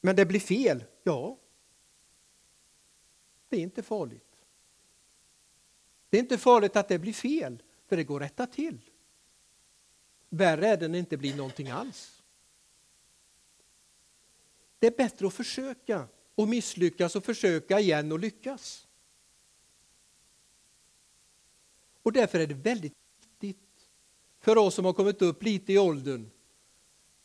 Men 0.00 0.16
det 0.16 0.26
blir 0.26 0.40
fel, 0.40 0.84
ja. 1.02 1.38
Det 3.48 3.56
är 3.56 3.60
inte 3.60 3.82
farligt. 3.82 4.42
Det 6.10 6.16
är 6.16 6.20
inte 6.20 6.38
farligt 6.38 6.76
att 6.76 6.88
det 6.88 6.98
blir 6.98 7.12
fel, 7.12 7.62
för 7.86 7.96
det 7.96 8.04
går 8.04 8.22
att 8.22 8.30
rätta 8.30 8.46
till. 8.46 8.90
Värre 10.28 10.68
är 10.68 10.76
det 10.76 10.88
när 10.88 10.92
det 10.92 10.98
inte 10.98 11.16
blir 11.16 11.36
någonting 11.36 11.70
alls. 11.70 12.22
Det 14.78 14.86
är 14.86 14.96
bättre 14.96 15.26
att 15.26 15.34
försöka 15.34 16.08
och 16.34 16.48
misslyckas 16.48 17.16
och 17.16 17.24
försöka 17.24 17.80
igen 17.80 18.12
och 18.12 18.18
lyckas. 18.18 18.85
Och 22.06 22.12
därför 22.12 22.40
är 22.40 22.46
det 22.46 22.54
väldigt 22.54 22.92
viktigt 23.20 23.88
för 24.40 24.58
oss 24.58 24.74
som 24.74 24.84
har 24.84 24.92
kommit 24.92 25.22
upp 25.22 25.42
lite 25.42 25.72
i 25.72 25.78
åldern 25.78 26.30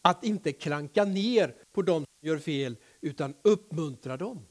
att 0.02 0.24
inte 0.24 0.52
klanka 0.52 1.06
ner 1.06 1.56
på 1.72 1.82
dem 1.82 2.06
som 2.06 2.28
gör 2.28 2.38
fel 2.38 2.76
utan 3.02 3.34
uppmuntra 3.42 4.18
dem. 4.18 4.46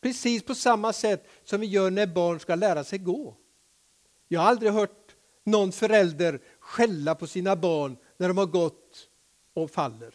Precis 0.00 0.42
på 0.42 0.54
samma 0.54 0.92
sätt 0.92 1.28
som 1.44 1.60
vi 1.60 1.66
gör 1.66 1.90
när 1.90 2.06
barn 2.06 2.40
ska 2.40 2.54
lära 2.54 2.84
sig 2.84 2.98
gå. 2.98 3.36
Jag 4.28 4.40
har 4.40 4.48
aldrig 4.48 4.72
hört 4.72 5.16
någon 5.44 5.72
förälder 5.72 6.40
skälla 6.58 7.14
på 7.14 7.26
sina 7.26 7.56
barn 7.56 7.96
när 8.16 8.28
de 8.28 8.38
har 8.38 8.46
gått 8.46 9.08
och 9.54 9.70
faller. 9.70 10.14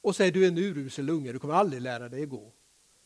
Och 0.00 0.16
säger 0.16 0.32
du 0.32 0.44
är 0.44 0.48
en 0.48 0.58
urusel 0.58 1.10
unge, 1.10 1.32
du 1.32 1.38
kommer 1.38 1.54
aldrig 1.54 1.82
lära 1.82 2.08
dig 2.08 2.22
att 2.22 2.28
gå. 2.28 2.52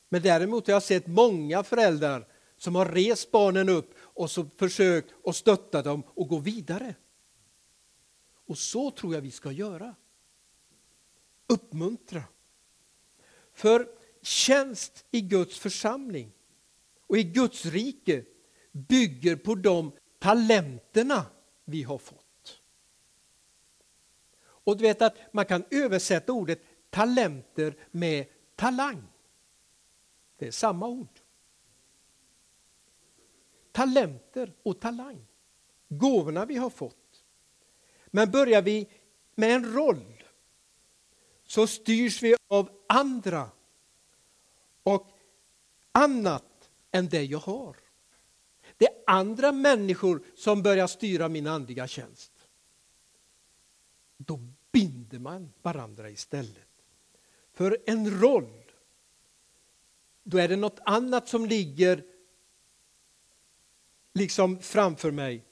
Men 0.09 0.23
däremot 0.23 0.67
har 0.67 0.75
jag 0.75 0.83
sett 0.83 1.07
många 1.07 1.63
föräldrar 1.63 2.27
som 2.57 2.75
har 2.75 2.87
rest 2.87 3.31
barnen 3.31 3.69
upp 3.69 3.95
och 4.17 4.31
så 4.31 4.47
försökt 4.57 5.15
att 5.25 5.37
stötta 5.37 5.83
dem 5.83 6.03
och 6.07 6.29
gå 6.29 6.39
vidare. 6.39 6.95
Och 8.47 8.59
så 8.59 8.91
tror 8.91 9.15
jag 9.15 9.21
vi 9.21 9.31
ska 9.31 9.53
göra. 9.53 9.95
Uppmuntra. 11.47 12.23
För 13.53 13.89
tjänst 14.23 15.05
i 15.11 15.21
Guds 15.21 15.59
församling 15.59 16.33
och 17.07 17.17
i 17.17 17.23
Guds 17.23 17.67
rike 17.67 18.25
bygger 18.73 19.37
på 19.37 19.55
de 19.55 19.93
talenterna 20.19 21.26
vi 21.65 21.83
har 21.83 21.99
fått. 21.99 22.63
Och 24.39 24.76
du 24.76 24.83
vet 24.83 25.02
att 25.02 25.17
man 25.33 25.47
kan 25.47 25.65
översätta 25.71 26.33
ordet 26.33 26.63
talenter 26.91 27.76
med 27.91 28.26
talang. 28.55 29.02
Det 30.37 30.47
är 30.47 30.50
samma 30.50 30.87
ord. 30.87 31.21
Talenter 33.76 34.52
och 34.62 34.80
talang. 34.80 35.26
Gåvorna 35.89 36.45
vi 36.45 36.56
har 36.56 36.71
fått. 36.71 37.25
Men 38.06 38.30
börjar 38.30 38.62
vi 38.62 38.89
med 39.34 39.50
en 39.50 39.75
roll 39.75 40.25
så 41.45 41.67
styrs 41.67 42.23
vi 42.23 42.36
av 42.49 42.71
andra 42.86 43.50
och 44.82 45.10
annat 45.93 46.71
än 46.91 47.08
det 47.08 47.23
jag 47.23 47.39
har. 47.39 47.76
Det 48.76 48.86
är 48.86 48.95
andra 49.06 49.52
människor 49.52 50.23
som 50.36 50.62
börjar 50.62 50.86
styra 50.86 51.28
min 51.28 51.47
andliga 51.47 51.86
tjänst. 51.86 52.32
Då 54.17 54.41
binder 54.73 55.19
man 55.19 55.52
varandra 55.62 56.10
istället. 56.10 56.69
För 57.52 57.78
en 57.86 58.21
roll, 58.21 58.73
då 60.23 60.39
är 60.39 60.49
det 60.49 60.56
något 60.56 60.80
annat 60.84 61.28
som 61.28 61.47
ligger 61.47 62.16
liksom 64.17 64.59
framför 64.61 65.11
mig. 65.11 65.45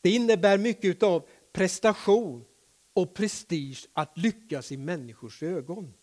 Det 0.00 0.10
innebär 0.10 0.58
mycket 0.58 1.02
av 1.02 1.28
prestation 1.52 2.44
och 2.92 3.14
prestige 3.14 3.88
att 3.92 4.18
lyckas 4.18 4.72
i 4.72 4.76
människors 4.76 5.42
ögon. 5.42 5.94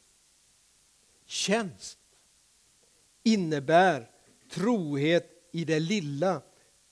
Tjänst 1.26 2.00
innebär 3.24 4.10
trohet 4.50 5.50
i 5.52 5.66
det 5.66 5.80
lilla 5.80 6.42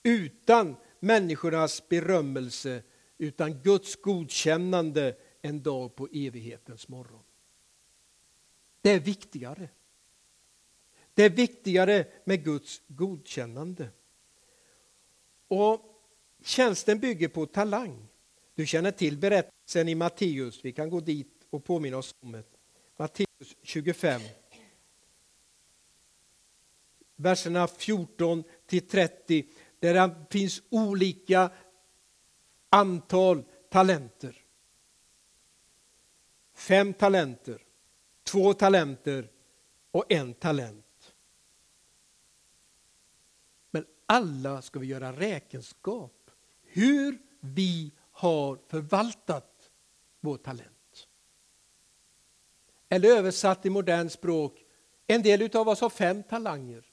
utan 0.03 0.75
människornas 0.99 1.89
berömmelse 1.89 2.83
utan 3.17 3.61
Guds 3.61 3.95
godkännande 3.95 5.15
en 5.41 5.63
dag 5.63 5.95
på 5.95 6.07
evighetens 6.13 6.87
morgon. 6.87 7.23
Det 8.81 8.89
är 8.89 8.99
viktigare. 8.99 9.69
Det 11.13 11.23
är 11.23 11.29
viktigare 11.29 12.07
med 12.25 12.43
Guds 12.43 12.81
godkännande. 12.87 13.89
Och 15.53 15.81
Tjänsten 16.43 16.99
bygger 16.99 17.27
på 17.27 17.45
talang. 17.45 18.07
Du 18.55 18.65
känner 18.65 18.91
till 18.91 19.17
berättelsen 19.17 19.89
i 19.89 19.95
Matteus. 19.95 20.65
Vi 20.65 20.71
kan 20.71 20.89
gå 20.89 20.99
dit 20.99 21.47
och 21.49 21.63
påminna 21.63 21.97
oss 21.97 22.15
om 22.19 22.31
det. 22.31 22.43
Matteus 22.97 23.55
25. 23.61 24.21
Verserna 27.15 27.67
14 27.67 28.43
till 28.65 28.87
30 28.87 29.45
där 29.79 29.93
det 29.93 30.25
finns 30.29 30.61
olika 30.69 31.51
antal 32.69 33.43
talenter. 33.69 34.45
Fem 36.53 36.93
talenter, 36.93 37.61
två 38.23 38.53
talenter 38.53 39.31
och 39.91 40.11
en 40.11 40.33
talent. 40.33 41.15
Men 43.71 43.85
alla 44.05 44.61
ska 44.61 44.79
vi 44.79 44.87
göra 44.87 45.13
räkenskap 45.13 46.31
hur 46.61 47.21
vi 47.39 47.91
har 48.11 48.59
förvaltat 48.67 49.71
vår 50.19 50.37
talent. 50.37 51.07
Eller 52.89 53.09
översatt 53.09 53.65
i 53.65 53.69
modernt 53.69 54.11
språk, 54.11 54.65
en 55.07 55.21
del 55.21 55.57
av 55.57 55.67
oss 55.67 55.81
har 55.81 55.89
fem 55.89 56.23
talanger. 56.23 56.85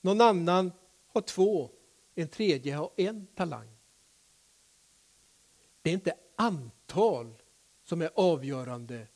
Någon 0.00 0.20
annan 0.20 0.72
har 1.08 1.20
två, 1.20 1.70
en 2.14 2.28
tredje 2.28 2.74
har 2.74 2.90
en 2.96 3.26
talang. 3.26 3.68
Det 5.82 5.90
är 5.90 5.94
inte 5.94 6.14
antal 6.36 7.34
som 7.82 8.02
är 8.02 8.10
avgörande 8.14 9.06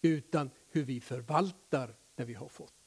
utan 0.00 0.50
hur 0.68 0.84
vi 0.84 1.00
förvaltar 1.00 1.94
det 2.14 2.24
vi 2.24 2.34
har 2.34 2.48
fått. 2.48 2.81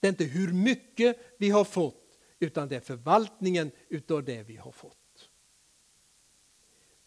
Det 0.00 0.06
är 0.06 0.08
inte 0.08 0.24
hur 0.24 0.52
mycket 0.52 1.18
vi 1.38 1.50
har 1.50 1.64
fått 1.64 2.18
utan 2.38 2.68
det 2.68 2.76
är 2.76 2.80
förvaltningen 2.80 3.70
utav 3.88 4.24
det 4.24 4.42
vi 4.42 4.56
har 4.56 4.72
fått. 4.72 4.96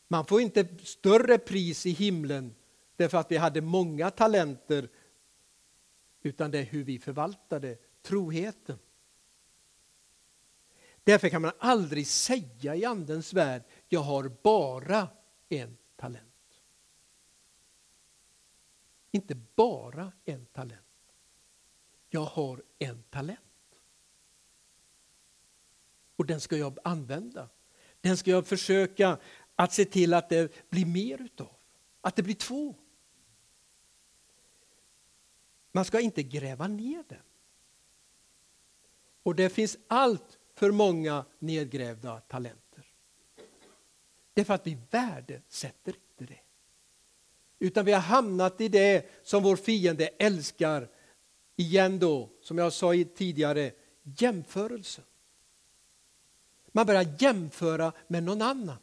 Man 0.07 0.25
får 0.25 0.41
inte 0.41 0.67
större 0.83 1.37
pris 1.37 1.85
i 1.85 1.91
himlen 1.91 2.55
därför 2.95 3.17
att 3.17 3.31
vi 3.31 3.37
hade 3.37 3.61
många 3.61 4.11
talenter 4.11 4.89
utan 6.21 6.51
det 6.51 6.59
är 6.59 6.63
hur 6.63 6.83
vi 6.83 6.99
förvaltade 6.99 7.77
troheten. 8.01 8.79
Därför 11.03 11.29
kan 11.29 11.41
man 11.41 11.51
aldrig 11.59 12.07
säga 12.07 12.75
i 12.75 12.85
Andens 12.85 13.33
värld, 13.33 13.63
jag 13.87 13.99
har 13.99 14.31
bara 14.43 15.07
en 15.49 15.77
talent. 15.95 16.61
Inte 19.11 19.35
bara 19.35 20.11
en 20.25 20.45
talent. 20.45 20.82
Jag 22.13 22.25
har 22.25 22.63
en 22.79 23.03
talent. 23.03 23.39
Och 26.15 26.25
den 26.25 26.41
ska 26.41 26.57
jag 26.57 26.77
använda. 26.83 27.49
Den 28.01 28.17
ska 28.17 28.31
jag 28.31 28.47
försöka 28.47 29.17
att 29.55 29.73
se 29.73 29.85
till 29.85 30.13
att 30.13 30.29
det 30.29 30.69
blir 30.69 30.85
mer 30.85 31.21
utav. 31.21 31.55
Att 32.01 32.15
det 32.15 32.23
blir 32.23 32.35
två. 32.35 32.75
Man 35.71 35.85
ska 35.85 35.99
inte 35.99 36.23
gräva 36.23 36.67
ner 36.67 37.03
den. 37.09 37.23
Och 39.23 39.35
det 39.35 39.49
finns 39.49 39.77
allt 39.87 40.39
för 40.53 40.71
många 40.71 41.25
nedgrävda 41.39 42.19
talenter. 42.19 42.91
Det 44.33 44.41
är 44.41 44.45
för 44.45 44.53
att 44.53 44.67
vi 44.67 44.77
värdesätter 44.91 45.95
inte 45.95 46.33
det. 46.33 46.39
Utan 47.59 47.85
vi 47.85 47.91
har 47.91 48.01
hamnat 48.01 48.61
i 48.61 48.67
det 48.67 49.09
som 49.23 49.43
vår 49.43 49.55
fiende 49.55 50.07
älskar. 50.07 50.89
Igen 51.55 51.99
då, 51.99 52.29
som 52.41 52.57
jag 52.57 52.73
sa 52.73 52.93
tidigare, 53.15 53.71
jämförelsen. 54.03 55.05
Man 56.71 56.85
börjar 56.85 57.15
jämföra 57.19 57.93
med 58.07 58.23
någon 58.23 58.41
annan. 58.41 58.77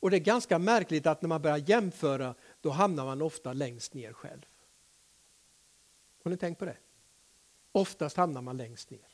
Och 0.00 0.10
det 0.10 0.16
är 0.16 0.20
ganska 0.20 0.58
märkligt 0.58 1.06
att 1.06 1.22
när 1.22 1.28
man 1.28 1.42
börjar 1.42 1.68
jämföra 1.68 2.34
då 2.60 2.70
hamnar 2.70 3.04
man 3.04 3.22
ofta 3.22 3.52
längst 3.52 3.94
ner 3.94 4.12
själv. 4.12 4.46
Har 6.22 6.30
ni 6.30 6.36
tänkt 6.36 6.58
på 6.58 6.64
det? 6.64 6.76
Oftast 7.72 8.16
hamnar 8.16 8.42
man 8.42 8.56
längst 8.56 8.90
ner. 8.90 9.08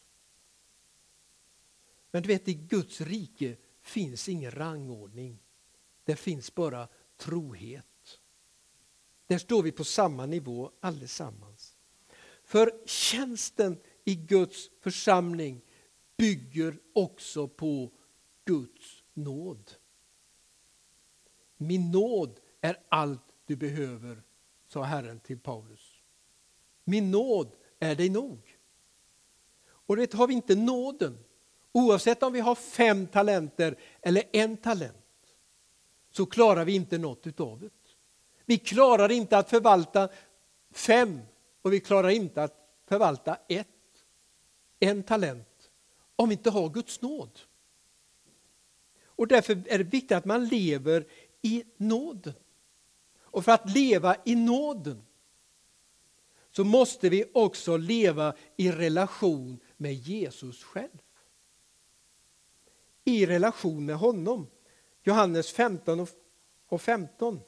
Men 2.10 2.22
du 2.22 2.28
vet, 2.28 2.48
i 2.48 2.54
Guds 2.54 3.00
rike 3.00 3.56
finns 3.80 4.28
ingen 4.28 4.50
rangordning. 4.50 5.38
Det 6.04 6.16
finns 6.16 6.54
bara 6.54 6.88
trohet. 7.16 8.20
Där 9.26 9.38
står 9.38 9.62
vi 9.62 9.72
på 9.72 9.84
samma 9.84 10.26
nivå 10.26 10.70
allesammans. 10.80 11.73
För 12.44 12.72
tjänsten 12.86 13.78
i 14.04 14.14
Guds 14.14 14.70
församling 14.80 15.60
bygger 16.16 16.78
också 16.92 17.48
på 17.48 17.90
Guds 18.44 19.02
nåd. 19.14 19.70
Min 21.56 21.90
nåd 21.90 22.40
är 22.60 22.76
allt 22.88 23.20
du 23.46 23.56
behöver, 23.56 24.22
sa 24.68 24.82
Herren 24.82 25.20
till 25.20 25.38
Paulus. 25.38 26.02
Min 26.84 27.10
nåd 27.10 27.56
är 27.78 27.94
dig 27.94 28.08
nog. 28.08 28.58
Och 29.66 29.96
det 29.96 30.12
har 30.12 30.26
vi 30.26 30.34
inte 30.34 30.54
nåden, 30.54 31.18
oavsett 31.72 32.22
om 32.22 32.32
vi 32.32 32.40
har 32.40 32.54
fem 32.54 33.06
talenter 33.06 33.78
eller 34.02 34.22
en 34.32 34.56
talent, 34.56 35.36
så 36.10 36.26
klarar 36.26 36.64
vi 36.64 36.74
inte 36.74 36.98
något 36.98 37.26
utav 37.26 37.60
det. 37.60 37.70
Vi 38.44 38.58
klarar 38.58 39.12
inte 39.12 39.38
att 39.38 39.50
förvalta 39.50 40.08
fem 40.70 41.20
och 41.64 41.72
vi 41.72 41.80
klarar 41.80 42.08
inte 42.08 42.42
att 42.42 42.82
förvalta 42.86 43.38
ett, 43.48 43.68
en 44.80 45.02
talent, 45.02 45.70
om 46.16 46.28
vi 46.28 46.34
inte 46.34 46.50
har 46.50 46.68
Guds 46.68 47.02
nåd. 47.02 47.40
Och 49.04 49.26
därför 49.26 49.52
är 49.52 49.78
det 49.78 49.84
viktigt 49.84 50.12
att 50.12 50.24
man 50.24 50.48
lever 50.48 51.06
i 51.42 51.64
nåden. 51.76 52.34
Och 53.18 53.44
för 53.44 53.52
att 53.52 53.70
leva 53.70 54.16
i 54.24 54.34
nåden 54.34 55.06
så 56.50 56.64
måste 56.64 57.08
vi 57.08 57.24
också 57.34 57.76
leva 57.76 58.34
i 58.56 58.72
relation 58.72 59.60
med 59.76 59.94
Jesus 59.94 60.64
själv. 60.64 60.98
I 63.04 63.26
relation 63.26 63.86
med 63.86 63.96
honom. 63.96 64.46
Johannes 65.02 65.52
15 65.52 66.06
och 66.66 66.80
15. 66.82 67.40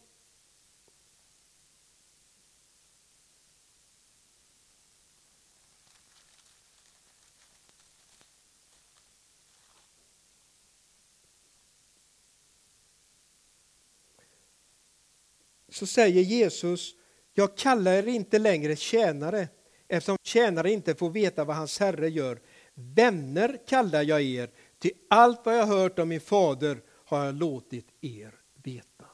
Så 15.77 15.87
säger 15.87 16.23
Jesus, 16.23 16.95
jag 17.33 17.57
kallar 17.57 17.93
er 17.93 18.07
inte 18.07 18.39
längre 18.39 18.77
tjänare 18.77 19.49
eftersom 19.89 20.17
tjänare 20.23 20.71
inte 20.73 20.95
får 20.95 21.11
veta 21.11 21.45
vad 21.45 21.57
hans 21.57 21.79
herre 21.79 22.09
gör. 22.09 22.41
Vänner 22.75 23.61
kallar 23.67 24.03
jag 24.03 24.23
er, 24.23 24.51
till 24.79 24.93
allt 25.11 25.41
vad 25.45 25.59
jag 25.59 25.67
hört 25.67 25.99
om 25.99 26.09
min 26.09 26.21
fader 26.21 26.83
har 26.89 27.25
jag 27.25 27.35
låtit 27.35 27.87
er 28.01 28.35
veta. 28.55 29.07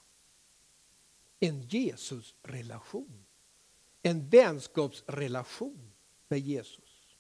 En 1.40 1.62
Jesusrelation, 1.62 3.24
en 4.02 4.28
vänskapsrelation 4.28 5.92
med 6.28 6.38
Jesus. 6.38 7.16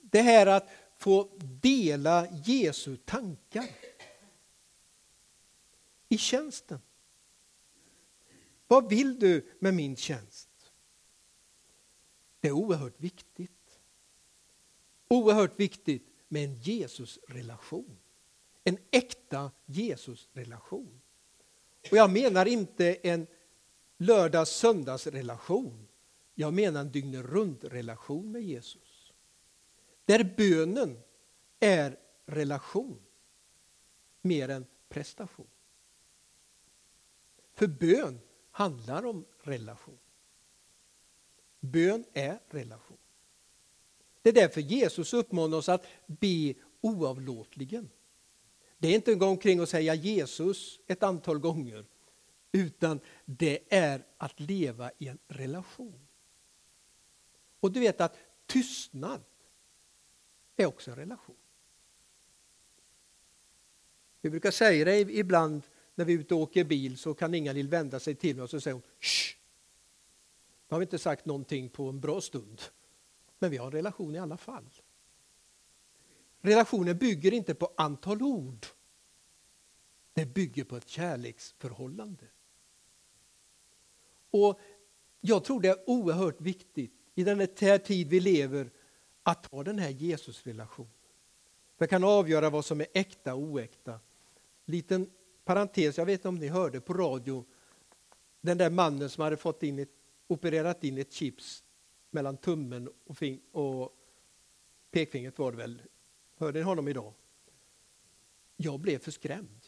Det 0.00 0.22
här 0.22 0.46
att 0.46 0.68
få 0.98 1.30
dela 1.62 2.26
Jesu 2.44 2.96
tankar 2.96 3.68
i 6.08 6.18
tjänsten. 6.18 6.80
Vad 8.66 8.88
vill 8.88 9.18
du 9.18 9.56
med 9.58 9.74
min 9.74 9.96
tjänst? 9.96 10.48
Det 12.40 12.48
är 12.48 12.52
oerhört 12.52 13.00
viktigt. 13.00 13.80
Oerhört 15.08 15.60
viktigt 15.60 16.08
med 16.28 16.44
en 16.44 16.54
Jesusrelation, 16.54 17.98
En 18.64 18.78
äkta 18.90 19.50
Jesusrelation. 19.66 21.00
Och 21.90 21.96
jag 21.96 22.10
menar 22.10 22.46
inte 22.46 22.94
en 22.94 23.26
lördag-söndagsrelation. 23.98 25.88
Jag 26.34 26.54
menar 26.54 26.80
en 26.80 26.92
dygnet 26.92 27.26
runt-relation 27.26 28.32
med 28.32 28.42
Jesus. 28.42 29.12
Där 30.04 30.34
bönen 30.36 31.00
är 31.60 31.98
relation 32.26 33.02
mer 34.20 34.48
än 34.48 34.66
prestation. 34.88 35.48
För 37.54 37.66
bön 37.66 38.20
handlar 38.54 39.06
om 39.06 39.24
relation. 39.42 39.98
Bön 41.60 42.04
är 42.12 42.40
relation. 42.48 42.96
Det 44.22 44.28
är 44.28 44.32
därför 44.32 44.60
Jesus 44.60 45.12
uppmanar 45.12 45.58
oss 45.58 45.68
att 45.68 45.86
be 46.06 46.54
oavlåtligen. 46.80 47.90
Det 48.78 48.88
är 48.88 48.94
inte 48.94 49.12
att 49.12 49.18
gå 49.18 49.26
omkring 49.26 49.60
och 49.60 49.68
säga 49.68 49.94
Jesus 49.94 50.80
ett 50.86 51.02
antal 51.02 51.38
gånger, 51.38 51.86
utan 52.52 53.00
det 53.24 53.74
är 53.74 54.06
att 54.18 54.40
leva 54.40 54.90
i 54.98 55.08
en 55.08 55.18
relation. 55.28 56.06
Och 57.60 57.72
du 57.72 57.80
vet 57.80 58.00
att 58.00 58.16
tystnad 58.46 59.24
är 60.56 60.66
också 60.66 60.90
en 60.90 60.96
relation. 60.96 61.36
Vi 64.20 64.30
brukar 64.30 64.50
säga 64.50 64.84
det 64.84 64.98
ibland 64.98 65.62
när 65.94 66.04
vi 66.04 66.14
är 66.14 66.18
ute 66.18 66.34
och 66.34 66.40
åker 66.40 66.64
bil 66.64 66.98
så 66.98 67.14
kan 67.14 67.34
Ingalill 67.34 67.68
vända 67.68 68.00
sig 68.00 68.14
till 68.14 68.36
mig 68.36 68.42
och 68.42 68.62
säga 68.62 68.80
Shh! 69.00 69.36
Nu 70.68 70.74
har 70.74 70.78
vi 70.78 70.84
inte 70.84 70.98
sagt 70.98 71.26
någonting 71.26 71.68
på 71.68 71.88
en 71.88 72.00
bra 72.00 72.20
stund. 72.20 72.62
Men 73.38 73.50
vi 73.50 73.56
har 73.56 73.66
en 73.66 73.72
relation 73.72 74.14
i 74.14 74.18
alla 74.18 74.36
fall. 74.36 74.70
Relationen 76.40 76.98
bygger 76.98 77.34
inte 77.34 77.54
på 77.54 77.72
antal 77.76 78.22
ord. 78.22 78.66
Det 80.12 80.26
bygger 80.26 80.64
på 80.64 80.76
ett 80.76 80.88
kärleksförhållande. 80.88 82.24
Och 84.30 84.60
Jag 85.20 85.44
tror 85.44 85.60
det 85.60 85.68
är 85.68 85.90
oerhört 85.90 86.40
viktigt 86.40 86.92
i 87.14 87.24
den 87.24 87.40
här 87.40 87.78
tid 87.78 88.08
vi 88.08 88.20
lever 88.20 88.70
att 89.22 89.46
ha 89.46 89.64
den 89.64 89.78
här 89.78 89.90
Jesusrelationen. 89.90 90.90
Det 91.78 91.86
kan 91.86 92.04
avgöra 92.04 92.50
vad 92.50 92.64
som 92.64 92.80
är 92.80 92.86
äkta 92.94 93.34
och 93.34 93.40
oäkta. 93.40 94.00
Liten 94.64 95.10
parentes, 95.44 95.98
jag 95.98 96.06
vet 96.06 96.20
inte 96.20 96.28
om 96.28 96.34
ni 96.34 96.48
hörde 96.48 96.80
på 96.80 96.94
radio, 96.94 97.44
den 98.40 98.58
där 98.58 98.70
mannen 98.70 99.10
som 99.10 99.24
hade 99.24 99.36
fått 99.36 99.62
in 99.62 99.78
ett, 99.78 99.90
opererat 100.26 100.84
in 100.84 100.98
ett 100.98 101.12
chips 101.12 101.64
mellan 102.10 102.36
tummen 102.36 102.88
och, 103.06 103.16
fing, 103.16 103.40
och 103.52 103.92
pekfingret 104.90 105.38
var 105.38 105.52
det 105.52 105.58
väl. 105.58 105.82
Hörde 106.36 106.58
ni 106.58 106.64
honom 106.64 106.88
idag? 106.88 107.12
Jag 108.56 108.80
blev 108.80 108.98
förskrämd. 108.98 109.60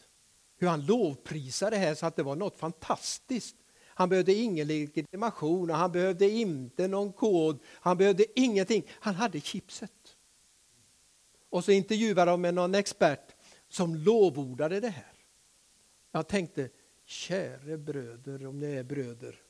Hur 0.57 0.67
han 0.67 0.85
lovprisade 0.85 1.75
det 1.75 1.79
här 1.79 1.95
så 1.95 2.05
att 2.05 2.15
det 2.15 2.23
var 2.23 2.35
något 2.35 2.57
fantastiskt. 2.57 3.55
Han 3.85 4.09
behövde 4.09 4.33
ingen 4.33 4.67
legitimation 4.67 5.69
han 5.69 5.91
behövde 5.91 6.29
inte 6.29 6.87
någon 6.87 7.13
kod. 7.13 7.59
Han 7.67 7.97
behövde 7.97 8.39
ingenting. 8.39 8.83
Han 8.89 9.15
hade 9.15 9.41
chipset. 9.41 10.17
Och 11.49 11.63
så 11.63 11.71
intervjuade 11.71 12.31
de 12.31 12.41
med 12.41 12.53
någon 12.53 12.75
expert 12.75 13.35
som 13.69 13.95
lovordade 13.95 14.79
det 14.79 14.89
här. 14.89 15.16
Jag 16.17 16.27
tänkte, 16.27 16.69
käre 17.05 17.77
bröder, 17.77 18.45
om 18.45 18.59
ni 18.59 18.65
är 18.65 18.83
bröder, 18.83 19.41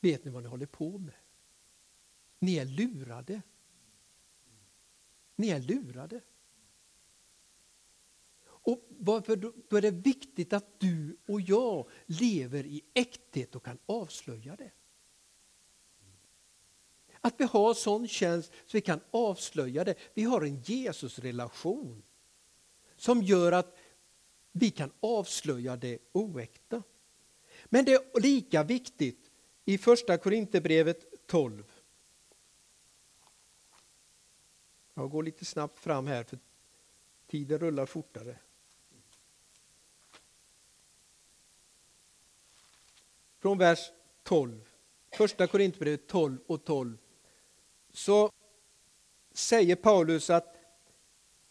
vet 0.00 0.24
ni 0.24 0.30
vad 0.30 0.42
ni 0.42 0.48
håller 0.48 0.66
på 0.66 0.98
med? 0.98 1.14
Ni 2.38 2.56
är 2.56 2.64
lurade. 2.64 3.42
Ni 5.36 5.48
är 5.48 5.60
lurade. 5.60 6.20
Och 8.44 8.86
varför 8.88 9.36
då, 9.36 9.52
då 9.68 9.76
är 9.76 9.82
det 9.82 9.90
viktigt 9.90 10.52
att 10.52 10.80
du 10.80 11.16
och 11.26 11.40
jag 11.40 11.88
lever 12.06 12.66
i 12.66 12.82
äkthet 12.94 13.56
och 13.56 13.64
kan 13.64 13.78
avslöja 13.86 14.56
det. 14.56 14.70
Att 17.20 17.34
vi 17.38 17.44
har 17.44 17.74
sån 17.74 18.08
tjänst 18.08 18.52
så 18.66 18.76
vi 18.76 18.80
kan 18.80 19.00
avslöja 19.10 19.84
det. 19.84 19.94
Vi 20.14 20.22
har 20.22 20.42
en 20.42 20.62
Jesusrelation 20.62 22.02
som 22.96 23.22
gör 23.22 23.52
att 23.52 23.77
vi 24.58 24.70
kan 24.70 24.92
avslöja 25.00 25.76
det 25.76 25.98
oäkta. 26.12 26.82
Men 27.64 27.84
det 27.84 27.92
är 27.92 28.20
lika 28.20 28.62
viktigt 28.62 29.30
i 29.64 29.78
första 29.78 30.18
Korinthierbrevet 30.18 31.26
12. 31.26 31.64
Jag 34.94 35.10
går 35.10 35.22
lite 35.22 35.44
snabbt 35.44 35.78
fram 35.78 36.06
här 36.06 36.24
för 36.24 36.38
tiden 37.26 37.58
rullar 37.58 37.86
fortare. 37.86 38.36
Från 43.38 43.58
vers 43.58 43.90
12, 44.22 44.68
första 45.12 45.46
Korinthierbrevet 45.46 46.06
12 46.06 46.38
och 46.46 46.64
12, 46.64 46.98
så 47.92 48.32
säger 49.32 49.76
Paulus 49.76 50.30
att 50.30 50.57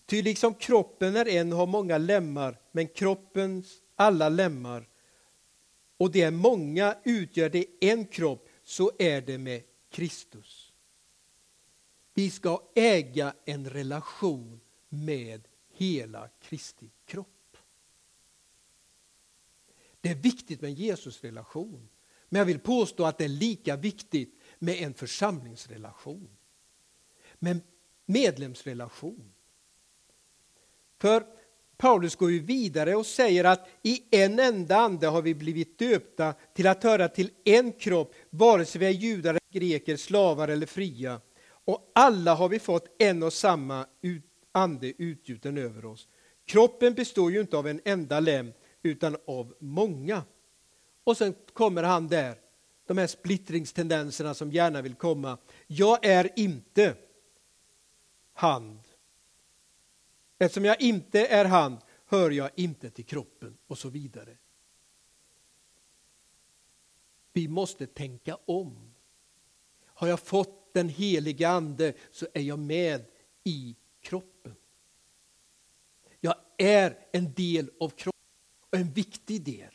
ty 0.08 0.22
liksom 0.22 0.54
kroppen 0.54 1.16
är 1.16 1.28
en 1.28 1.52
har 1.52 1.68
många 1.68 1.98
lemmar, 1.98 2.60
men 2.72 2.88
kroppens 2.88 3.82
alla 3.96 4.30
lemmar 4.30 4.90
och 5.98 6.12
det 6.12 6.22
är 6.22 6.32
många 6.32 6.98
utgör 7.04 7.50
det 7.50 7.66
en 7.82 8.06
kropp, 8.06 8.50
så 8.64 8.92
är 9.00 9.22
det 9.22 9.38
med 9.38 9.64
Kristus. 9.90 10.74
Vi 12.14 12.30
ska 12.30 12.62
äga 12.76 13.34
en 13.46 13.70
relation 13.70 14.60
med 14.90 15.48
hela 15.74 16.30
Kristi 16.42 16.92
kropp. 17.06 17.58
Det 20.02 20.10
är 20.10 20.16
viktigt 20.16 20.62
med 20.62 20.70
en 20.70 20.76
Jesusrelation 20.76 21.90
men 22.30 22.40
jag 22.40 22.46
vill 22.46 22.60
påstå 22.60 23.06
att 23.06 23.18
det 23.18 23.24
är 23.24 23.30
lika 23.30 23.76
viktigt 23.76 24.40
med 24.60 24.76
en 24.76 24.94
församlingsrelation. 24.94 26.38
Med 27.40 27.60
medlemsrelation. 28.06 29.34
För 31.02 31.24
Paulus 31.78 32.16
går 32.16 32.32
ju 32.32 32.40
vidare 32.40 32.96
och 32.96 33.06
säger 33.06 33.44
att 33.44 33.68
i 33.84 34.04
en 34.12 34.40
enda 34.40 34.78
ande 34.78 35.08
har 35.08 35.22
vi 35.22 35.36
blivit 35.36 35.80
döpta 35.80 36.34
till 36.54 36.68
att 36.68 36.84
höra 36.84 37.08
till 37.08 37.32
en 37.44 37.72
kropp, 37.72 38.16
vare 38.30 38.66
sig 38.66 38.80
vi 38.80 38.86
är 38.86 38.92
judar, 38.92 39.40
greker, 39.52 39.98
slavar 39.98 40.48
eller 40.48 40.66
fria. 40.66 41.22
Och 41.50 41.92
alla 41.96 42.36
har 42.36 42.50
vi 42.50 42.60
fått 42.60 42.96
en 43.00 43.24
och 43.24 43.34
samma 43.34 43.86
ande 44.52 44.94
utgjuten 44.98 45.58
över 45.58 45.86
oss. 45.86 46.08
Kroppen 46.46 46.94
består 46.94 47.32
ju 47.32 47.42
inte 47.42 47.58
av 47.58 47.68
en 47.68 47.82
enda 47.86 48.20
lem, 48.20 48.52
utan 48.84 49.18
av 49.28 49.54
många. 49.60 50.24
Och 51.04 51.18
sen 51.18 51.36
kommer 51.54 51.84
han 51.84 52.08
där, 52.08 52.36
de 52.88 52.98
här 52.98 53.08
splittringstendenserna 53.08 54.34
som 54.34 54.52
gärna 54.52 54.82
vill 54.82 54.96
komma. 54.96 55.38
Jag 55.68 56.06
är 56.06 56.30
inte 56.36 56.96
hand 58.34 58.80
Eftersom 60.40 60.66
jag 60.66 60.82
inte 60.82 61.26
är 61.26 61.46
han, 61.46 61.78
hör 62.06 62.32
jag 62.32 62.50
inte 62.56 62.90
till 62.90 63.06
kroppen 63.06 63.58
och 63.68 63.78
så 63.78 63.90
vidare. 63.90 64.38
Vi 67.34 67.48
måste 67.48 67.88
tänka 67.88 68.38
om. 68.46 68.94
Har 69.86 70.08
jag 70.08 70.20
fått 70.20 70.74
den 70.74 70.90
heliga 70.90 71.50
ande 71.50 71.94
så 72.12 72.28
är 72.34 72.42
jag 72.42 72.60
med 72.60 73.06
i 73.44 73.76
kroppen. 74.02 74.56
Jag 76.20 76.36
är 76.58 76.98
en 77.12 77.34
del 77.34 77.72
av 77.80 77.90
kroppen 77.90 78.22
och 78.72 78.78
en 78.78 78.94
viktig 78.94 79.44
del. 79.44 79.74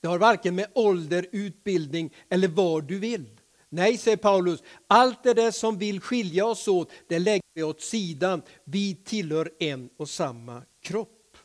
Det 0.00 0.08
har 0.08 0.18
varken 0.18 0.54
med 0.54 0.70
ålder, 0.74 1.26
utbildning 1.32 2.14
eller 2.28 2.48
vad 2.48 2.84
du 2.84 2.98
vill. 2.98 3.40
Nej, 3.68 3.98
säger 3.98 4.16
Paulus, 4.16 4.62
allt 4.86 5.22
det 5.22 5.34
där 5.34 5.50
som 5.50 5.78
vill 5.78 6.00
skilja 6.00 6.46
oss 6.46 6.68
åt, 6.68 6.90
det 7.06 7.18
lägger 7.18 7.42
vi 7.54 7.62
åt 7.62 7.80
sidan. 7.80 8.42
Vi 8.64 8.94
tillhör 8.94 9.52
en 9.58 9.90
och 9.96 10.08
samma 10.08 10.62
kropp. 10.80 11.36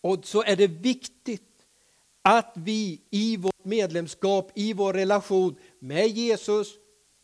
Och 0.00 0.26
så 0.26 0.42
är 0.42 0.56
det 0.56 0.66
viktigt 0.66 1.66
att 2.22 2.52
vi 2.54 3.00
i 3.10 3.36
vårt 3.36 3.64
medlemskap, 3.64 4.52
i 4.54 4.72
vår 4.72 4.92
relation 4.92 5.56
med 5.78 6.08
Jesus, 6.08 6.68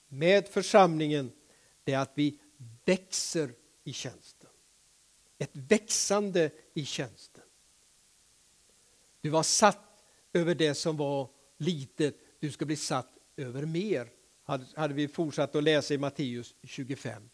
med 0.08 0.48
församlingen, 0.48 1.32
det 1.84 1.92
är 1.92 1.98
att 1.98 2.12
vi 2.14 2.38
växer 2.84 3.54
i 3.84 3.92
tjänsten. 3.92 4.50
Ett 5.38 5.50
växande 5.52 6.50
i 6.74 6.84
tjänsten. 6.84 7.44
Du 9.20 9.28
var 9.28 9.42
satt 9.42 10.04
över 10.32 10.54
det 10.54 10.74
som 10.74 10.96
var 10.96 11.28
litet, 11.58 12.16
du 12.40 12.50
ska 12.50 12.64
bli 12.64 12.76
satt 12.76 13.19
över 13.40 13.66
mer, 13.66 14.10
hade 14.74 14.94
vi 14.94 15.08
fortsatt 15.08 15.54
att 15.54 15.62
läsa 15.62 15.94
i 15.94 15.98
Matteus 15.98 16.54
25. 16.62 17.30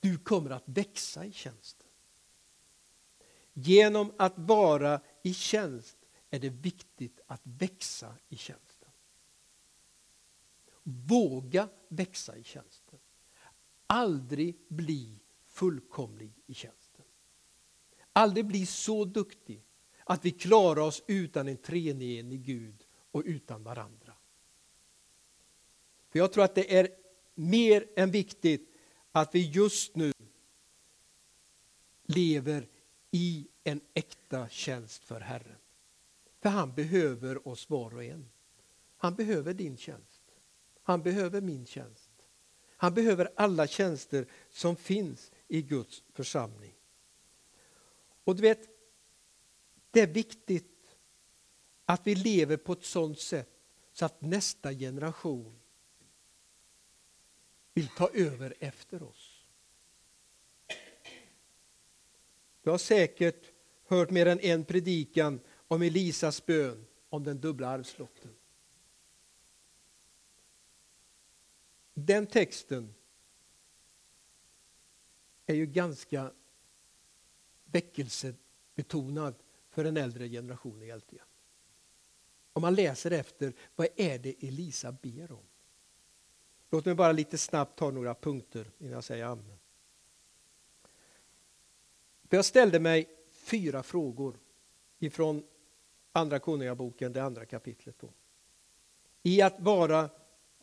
Du 0.00 0.18
kommer 0.18 0.50
att 0.50 0.62
växa 0.66 1.24
i 1.24 1.32
tjänsten. 1.32 1.88
Genom 3.52 4.12
att 4.16 4.34
vara 4.36 5.00
i 5.22 5.34
tjänst 5.34 5.96
är 6.30 6.38
det 6.38 6.48
viktigt 6.48 7.20
att 7.26 7.40
växa 7.44 8.14
i 8.28 8.36
tjänsten. 8.36 8.88
Våga 10.82 11.68
växa 11.88 12.36
i 12.36 12.44
tjänsten. 12.44 12.98
Aldrig 13.86 14.56
bli 14.68 15.20
fullkomlig 15.46 16.32
i 16.46 16.54
tjänsten. 16.54 17.04
Aldrig 18.12 18.46
bli 18.46 18.66
så 18.66 19.04
duktig 19.04 19.64
att 20.04 20.24
vi 20.24 20.30
klarar 20.30 20.82
oss 20.82 21.02
utan 21.06 21.48
en 21.48 21.56
treenig 21.56 22.42
Gud 22.44 22.84
och 23.10 23.22
utan 23.26 23.62
varandra. 23.62 24.07
För 26.10 26.18
jag 26.18 26.32
tror 26.32 26.44
att 26.44 26.54
det 26.54 26.76
är 26.76 26.88
mer 27.34 27.86
än 27.96 28.10
viktigt 28.10 28.74
att 29.12 29.34
vi 29.34 29.50
just 29.50 29.96
nu 29.96 30.12
lever 32.02 32.68
i 33.10 33.48
en 33.64 33.80
äkta 33.94 34.48
tjänst 34.48 35.04
för 35.04 35.20
Herren. 35.20 35.58
För 36.42 36.48
han 36.48 36.74
behöver 36.74 37.48
oss 37.48 37.70
var 37.70 37.94
och 37.94 38.04
en. 38.04 38.30
Han 38.96 39.14
behöver 39.14 39.54
din 39.54 39.76
tjänst. 39.76 40.22
Han 40.82 41.02
behöver 41.02 41.40
min 41.40 41.66
tjänst. 41.66 42.10
Han 42.76 42.94
behöver 42.94 43.32
alla 43.36 43.66
tjänster 43.66 44.26
som 44.50 44.76
finns 44.76 45.32
i 45.48 45.62
Guds 45.62 46.02
församling. 46.12 46.74
Och 48.24 48.36
du 48.36 48.42
vet, 48.42 48.68
det 49.90 50.00
är 50.00 50.06
viktigt 50.06 50.96
att 51.84 52.06
vi 52.06 52.14
lever 52.14 52.56
på 52.56 52.72
ett 52.72 52.84
sådant 52.84 53.20
sätt 53.20 53.50
så 53.92 54.04
att 54.04 54.20
nästa 54.20 54.74
generation 54.74 55.60
vill 57.78 57.88
ta 57.88 58.10
över 58.10 58.54
efter 58.58 59.02
oss. 59.02 59.44
Du 62.62 62.70
har 62.70 62.78
säkert 62.78 63.52
hört 63.86 64.10
mer 64.10 64.26
än 64.26 64.40
en 64.40 64.64
predikan 64.64 65.40
om 65.68 65.82
Elisas 65.82 66.46
bön 66.46 66.86
om 67.08 67.24
den 67.24 67.40
dubbla 67.40 67.68
arvslotten. 67.68 68.34
Den 71.94 72.26
texten 72.26 72.94
är 75.46 75.54
ju 75.54 75.66
ganska 75.66 76.32
väckelsebetonad 77.64 79.34
för 79.70 79.84
den 79.84 79.96
äldre 79.96 80.28
generationen 80.28 80.82
egentligen. 80.82 81.26
Om 82.52 82.62
man 82.62 82.74
läser 82.74 83.10
efter, 83.10 83.52
vad 83.76 83.88
är 83.96 84.18
det 84.18 84.34
Elisa 84.44 84.92
ber 84.92 85.32
om? 85.32 85.44
Låt 86.70 86.84
mig 86.84 86.94
bara 86.94 87.12
lite 87.12 87.38
snabbt 87.38 87.78
ta 87.78 87.90
några 87.90 88.14
punkter 88.14 88.70
innan 88.78 88.92
jag 88.92 89.04
säger 89.04 89.24
amen. 89.24 89.58
Jag 92.28 92.44
ställde 92.44 92.80
mig 92.80 93.08
fyra 93.32 93.82
frågor 93.82 94.38
ifrån 94.98 95.44
Andra 96.12 96.38
Konungaboken, 96.38 97.12
det 97.12 97.22
andra 97.22 97.46
kapitlet. 97.46 97.96
Då. 97.98 98.12
I 99.22 99.42
att 99.42 99.60
vara, 99.60 100.10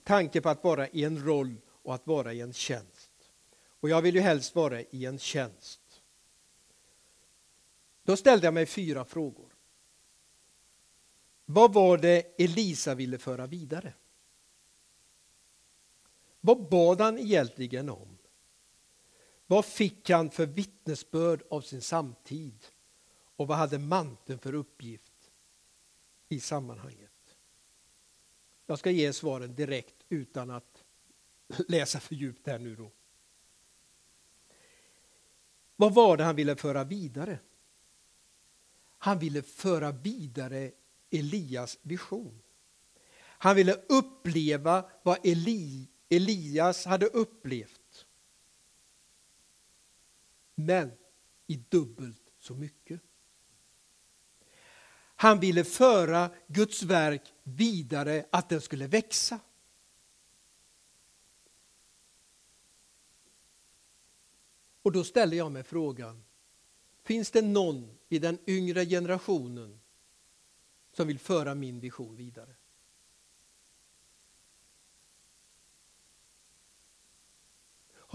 tanke 0.03 0.41
på 0.41 0.49
att 0.49 0.63
vara 0.63 0.87
i 0.87 1.03
en 1.03 1.25
roll 1.25 1.55
och 1.67 1.95
att 1.95 2.07
vara 2.07 2.33
i 2.33 2.41
en 2.41 2.53
tjänst. 2.53 3.11
Och 3.67 3.89
jag 3.89 4.01
vill 4.01 4.15
ju 4.15 4.21
helst 4.21 4.55
vara 4.55 4.81
i 4.81 5.05
en 5.05 5.19
tjänst. 5.19 6.01
Då 8.03 8.17
ställde 8.17 8.47
jag 8.47 8.53
mig 8.53 8.65
fyra 8.65 9.05
frågor. 9.05 9.55
Vad 11.45 11.73
var 11.73 11.97
det 11.97 12.41
Elisa 12.43 12.95
ville 12.95 13.17
föra 13.17 13.47
vidare? 13.47 13.93
Vad 16.45 16.69
bad 16.69 17.01
han 17.01 17.19
egentligen 17.19 17.89
om? 17.89 18.17
Vad 19.47 19.65
fick 19.65 20.09
han 20.09 20.29
för 20.31 20.45
vittnesbörd 20.45 21.43
av 21.49 21.61
sin 21.61 21.81
samtid? 21.81 22.65
Och 23.35 23.47
vad 23.47 23.57
hade 23.57 23.79
manteln 23.79 24.39
för 24.39 24.53
uppgift 24.53 25.31
i 26.29 26.39
sammanhanget? 26.39 27.11
Jag 28.65 28.79
ska 28.79 28.91
ge 28.91 29.13
svaren 29.13 29.55
direkt 29.55 29.95
utan 30.09 30.49
att 30.49 30.83
läsa 31.67 31.99
för 31.99 32.15
djupt 32.15 32.47
här 32.47 32.59
nu 32.59 32.75
då. 32.75 32.91
Vad 35.75 35.93
var 35.93 36.17
det 36.17 36.23
han 36.23 36.35
ville 36.35 36.55
föra 36.55 36.83
vidare? 36.83 37.39
Han 38.97 39.19
ville 39.19 39.41
föra 39.41 39.91
vidare 39.91 40.71
Elias 41.09 41.77
vision. 41.81 42.41
Han 43.17 43.55
ville 43.55 43.73
uppleva 43.89 44.89
vad 45.03 45.25
Eli, 45.25 45.87
Elias 46.09 46.85
hade 46.85 47.05
upplevt. 47.05 48.05
Men 50.55 50.91
i 51.47 51.55
dubbelt 51.55 52.21
så 52.39 52.53
mycket. 52.53 53.01
Han 55.15 55.39
ville 55.39 55.63
föra 55.63 56.31
Guds 56.47 56.83
verk 56.83 57.33
vidare, 57.43 58.25
att 58.31 58.49
den 58.49 58.61
skulle 58.61 58.87
växa. 58.87 59.39
Och 64.81 64.91
då 64.91 65.03
ställer 65.03 65.37
jag 65.37 65.51
mig 65.51 65.63
frågan, 65.63 66.23
finns 67.03 67.31
det 67.31 67.41
någon 67.41 67.97
i 68.09 68.19
den 68.19 68.37
yngre 68.47 68.85
generationen 68.85 69.79
som 70.91 71.07
vill 71.07 71.19
föra 71.19 71.55
min 71.55 71.79
vision 71.79 72.15
vidare? 72.15 72.55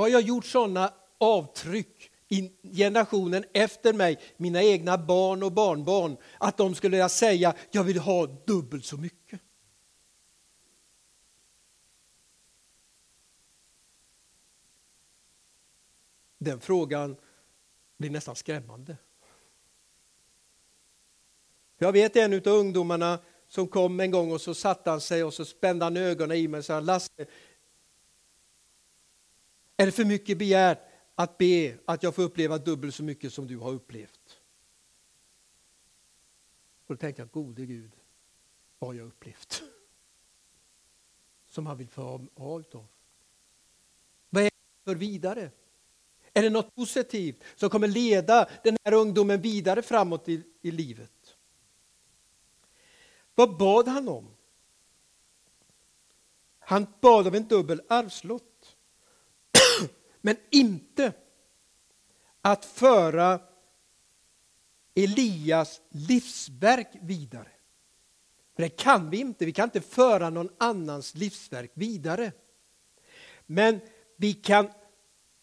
Har 0.00 0.08
jag 0.08 0.22
gjort 0.22 0.44
sådana 0.44 0.94
avtryck 1.18 2.10
i 2.28 2.52
generationen 2.76 3.44
efter 3.52 3.92
mig, 3.92 4.20
mina 4.36 4.62
egna 4.62 4.98
barn 4.98 5.42
och 5.42 5.52
barnbarn, 5.52 6.16
att 6.38 6.56
de 6.56 6.74
skulle 6.74 7.08
säga 7.08 7.54
jag 7.70 7.84
vill 7.84 7.98
ha 7.98 8.26
dubbelt 8.26 8.84
så 8.84 8.96
mycket? 8.96 9.40
Den 16.38 16.60
frågan 16.60 17.16
blir 17.96 18.10
nästan 18.10 18.36
skrämmande. 18.36 18.96
Jag 21.78 21.92
vet 21.92 22.16
en 22.16 22.34
av 22.34 22.46
ungdomarna 22.46 23.18
som 23.48 23.68
kom 23.68 24.00
en 24.00 24.10
gång 24.10 24.32
och 24.32 24.40
så 24.40 24.54
satte 24.54 24.90
han 24.90 25.00
sig 25.00 25.24
och 25.24 25.34
så 25.34 25.44
spände 25.44 25.84
han 25.84 25.96
ögonen 25.96 26.36
i 26.36 26.48
mig 26.48 26.58
och 26.58 26.64
sa 26.64 26.80
Lasse, 26.80 27.26
är 29.80 29.86
det 29.86 29.92
för 29.92 30.04
mycket 30.04 30.38
begärt 30.38 30.78
att 31.14 31.38
be 31.38 31.78
att 31.84 32.02
jag 32.02 32.14
får 32.14 32.22
uppleva 32.22 32.58
dubbelt 32.58 32.94
så 32.94 33.02
mycket 33.02 33.32
som 33.32 33.46
du 33.46 33.58
har 33.58 33.72
upplevt? 33.72 34.40
Och 36.86 36.94
då 36.94 36.96
tänkte 36.96 37.22
jag, 37.22 37.30
gode 37.30 37.66
Gud, 37.66 37.92
vad 38.78 38.88
har 38.88 38.94
jag 38.94 39.06
upplevt? 39.06 39.62
Som 41.46 41.66
han 41.66 41.76
vill 41.76 41.88
få 41.88 42.28
ha 42.34 42.60
utav. 42.60 42.86
Vad 44.30 44.42
är 44.42 44.50
det 44.50 44.84
för 44.84 44.94
vidare? 44.94 45.50
Är 46.32 46.42
det 46.42 46.50
något 46.50 46.74
positivt 46.74 47.44
som 47.56 47.70
kommer 47.70 47.88
leda 47.88 48.50
den 48.64 48.76
här 48.84 48.92
ungdomen 48.92 49.40
vidare 49.40 49.82
framåt 49.82 50.28
i, 50.28 50.42
i 50.62 50.70
livet? 50.70 51.36
Vad 53.34 53.56
bad 53.56 53.88
han 53.88 54.08
om? 54.08 54.36
Han 56.58 56.86
bad 57.00 57.26
om 57.26 57.34
en 57.34 57.48
dubbel 57.48 57.82
arvslott. 57.88 58.49
Men 60.20 60.36
inte 60.50 61.12
att 62.42 62.64
föra 62.64 63.40
Elias 64.94 65.80
livsverk 65.88 66.88
vidare. 67.00 67.48
För 68.56 68.62
det 68.62 68.68
kan 68.68 69.10
vi 69.10 69.20
inte. 69.20 69.44
Vi 69.44 69.52
kan 69.52 69.64
inte 69.64 69.80
föra 69.80 70.30
någon 70.30 70.50
annans 70.58 71.14
livsverk 71.14 71.70
vidare. 71.74 72.32
Men 73.46 73.80
vi 74.16 74.32
kan 74.32 74.70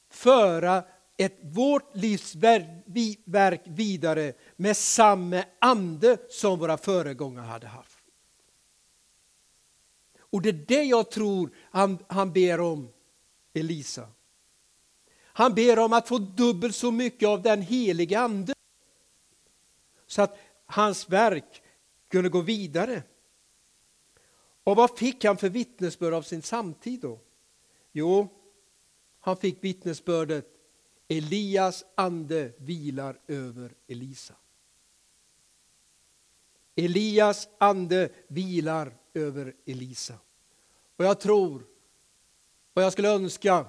föra 0.09 0.83
ett, 1.17 1.39
vårt 1.41 1.95
livsverk 1.95 3.61
vidare 3.65 4.33
med 4.55 4.77
samma 4.77 5.43
ande 5.59 6.17
som 6.29 6.59
våra 6.59 6.77
föregångare 6.77 7.45
hade 7.45 7.67
haft. 7.67 8.03
Och 10.19 10.41
det 10.41 10.49
är 10.49 10.65
det 10.67 10.83
jag 10.83 11.11
tror 11.11 11.49
han, 11.71 11.97
han 12.07 12.33
ber 12.33 12.59
om, 12.59 12.89
Elisa. 13.53 14.07
Han 15.37 15.53
ber 15.53 15.79
om 15.79 15.93
att 15.93 16.07
få 16.07 16.17
dubbelt 16.17 16.75
så 16.75 16.91
mycket 16.91 17.29
av 17.29 17.41
den 17.41 17.61
heliga 17.61 18.19
ande. 18.19 18.53
Så 20.07 20.21
att 20.21 20.37
hans 20.65 21.09
verk 21.09 21.63
kunde 22.07 22.29
gå 22.29 22.41
vidare. 22.41 23.03
Och 24.63 24.75
vad 24.75 24.97
fick 24.97 25.23
han 25.23 25.37
för 25.37 25.49
vittnesbörd 25.49 26.13
av 26.13 26.21
sin 26.21 26.41
samtid 26.41 26.99
då? 26.99 27.19
Jo, 27.91 28.27
han 29.19 29.37
fick 29.37 29.63
vittnesbördet 29.63 30.47
Elias 31.07 31.85
ande 31.95 32.51
vilar 32.57 33.19
över 33.27 33.73
Elisa. 33.87 34.35
Elias 36.75 37.47
ande 37.57 38.09
vilar 38.27 38.97
över 39.13 39.55
Elisa. 39.65 40.15
Och 40.95 41.05
jag 41.05 41.19
tror, 41.19 41.67
och 42.73 42.81
jag 42.81 42.93
skulle 42.93 43.09
önska 43.09 43.65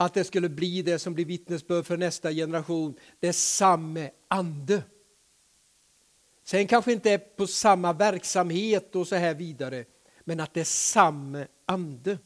att 0.00 0.14
det 0.14 0.24
skulle 0.24 0.48
bli 0.48 0.82
det 0.82 0.98
som 0.98 1.14
blir 1.14 1.24
vittnesbörd 1.24 1.86
för 1.86 1.96
nästa 1.96 2.32
generation. 2.32 2.98
Det 3.20 3.28
är 3.28 3.32
samma 3.32 4.10
ande. 4.28 4.82
Sen 6.44 6.66
kanske 6.66 6.92
inte 6.92 7.10
är 7.10 7.18
på 7.18 7.46
samma 7.46 7.92
verksamhet 7.92 8.96
och 8.96 9.08
så 9.08 9.16
här 9.16 9.34
vidare, 9.34 9.84
men 10.24 10.40
att 10.40 10.54
det 10.54 10.60
är 10.60 10.64
samma 10.64 11.46
ande. 11.66 12.18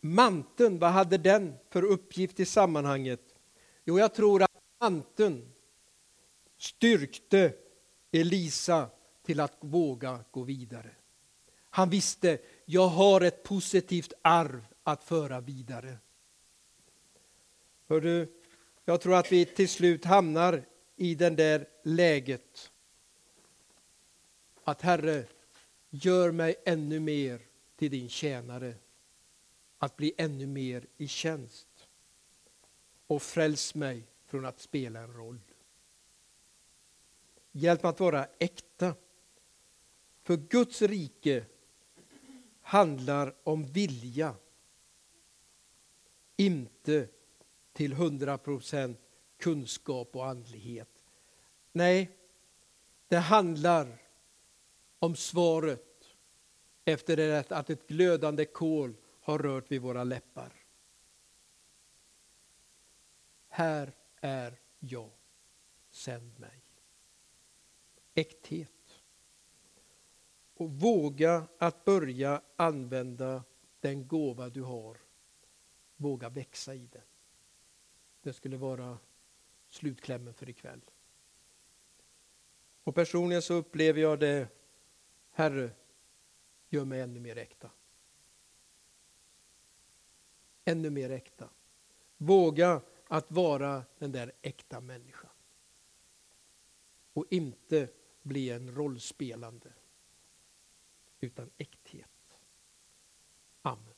Manteln, 0.00 0.78
vad 0.78 0.90
hade 0.90 1.18
den 1.18 1.54
för 1.70 1.82
uppgift 1.82 2.40
i 2.40 2.44
sammanhanget? 2.44 3.20
Jo, 3.84 3.98
jag 3.98 4.14
tror 4.14 4.42
att 4.42 4.50
manteln 4.80 5.52
styrkte 6.58 7.52
Elisa 8.12 8.88
till 9.26 9.40
att 9.40 9.56
våga 9.60 10.24
gå 10.30 10.42
vidare. 10.42 10.90
Han 11.70 11.90
visste, 11.90 12.38
jag 12.64 12.88
har 12.88 13.20
ett 13.20 13.42
positivt 13.42 14.12
arv 14.22 14.66
att 14.82 15.04
föra 15.04 15.40
vidare. 15.40 15.98
Hör 17.86 18.00
du, 18.00 18.32
jag 18.84 19.00
tror 19.00 19.14
att 19.14 19.32
vi 19.32 19.44
till 19.44 19.68
slut 19.68 20.04
hamnar 20.04 20.64
i 20.96 21.14
det 21.14 21.30
där 21.30 21.68
läget. 21.82 22.72
Att 24.64 24.82
Herre, 24.82 25.26
gör 25.90 26.32
mig 26.32 26.56
ännu 26.64 27.00
mer 27.00 27.40
till 27.76 27.90
din 27.90 28.08
tjänare 28.08 28.74
att 29.78 29.96
bli 29.96 30.12
ännu 30.16 30.46
mer 30.46 30.86
i 30.96 31.08
tjänst. 31.08 31.88
Och 33.06 33.22
fräls 33.22 33.74
mig 33.74 34.06
från 34.26 34.44
att 34.44 34.60
spela 34.60 35.00
en 35.00 35.12
roll. 35.12 35.40
Hjälp 37.52 37.82
mig 37.82 37.90
att 37.90 38.00
vara 38.00 38.26
äkta. 38.38 38.94
För 40.22 40.36
Guds 40.36 40.82
rike 40.82 41.44
handlar 42.60 43.34
om 43.42 43.66
vilja. 43.66 44.34
Inte 46.36 47.08
till 47.74 47.92
hundra 47.92 48.38
procent 48.38 49.00
kunskap 49.36 50.16
och 50.16 50.26
andlighet. 50.26 50.88
Nej, 51.72 52.18
det 53.08 53.16
handlar 53.16 54.02
om 54.98 55.16
svaret 55.16 56.04
efter 56.84 57.16
det 57.16 57.52
att 57.52 57.70
ett 57.70 57.86
glödande 57.86 58.44
kol 58.44 58.96
har 59.20 59.38
rört 59.38 59.70
vid 59.72 59.82
våra 59.82 60.04
läppar. 60.04 60.52
Här 63.48 63.92
är 64.20 64.60
jag, 64.78 65.10
sänd 65.90 66.38
mig. 66.38 66.60
Äkthet. 68.14 68.70
Och 70.54 70.70
våga 70.70 71.46
att 71.58 71.84
börja 71.84 72.42
använda 72.56 73.44
den 73.80 74.08
gåva 74.08 74.48
du 74.48 74.62
har. 74.62 74.98
Våga 75.96 76.28
växa 76.28 76.74
i 76.74 76.86
den. 76.86 77.02
Det 78.24 78.32
skulle 78.32 78.56
vara 78.56 78.98
slutklämmen 79.68 80.34
för 80.34 80.48
ikväll. 80.48 80.80
Och 82.84 82.94
personligen 82.94 83.42
så 83.42 83.54
upplever 83.54 84.00
jag 84.00 84.20
det, 84.20 84.48
Herre, 85.30 85.70
gör 86.68 86.84
mig 86.84 87.00
ännu 87.00 87.20
mer 87.20 87.38
äkta 87.38 87.70
ännu 90.64 90.90
mer 90.90 91.10
äkta. 91.10 91.50
Våga 92.16 92.80
att 93.08 93.32
vara 93.32 93.84
den 93.98 94.12
där 94.12 94.32
äkta 94.42 94.80
människan. 94.80 95.30
Och 97.12 97.26
inte 97.30 97.88
bli 98.22 98.50
en 98.50 98.74
rollspelande, 98.74 99.72
utan 101.20 101.50
äkthet. 101.56 102.10
Amen. 103.62 103.93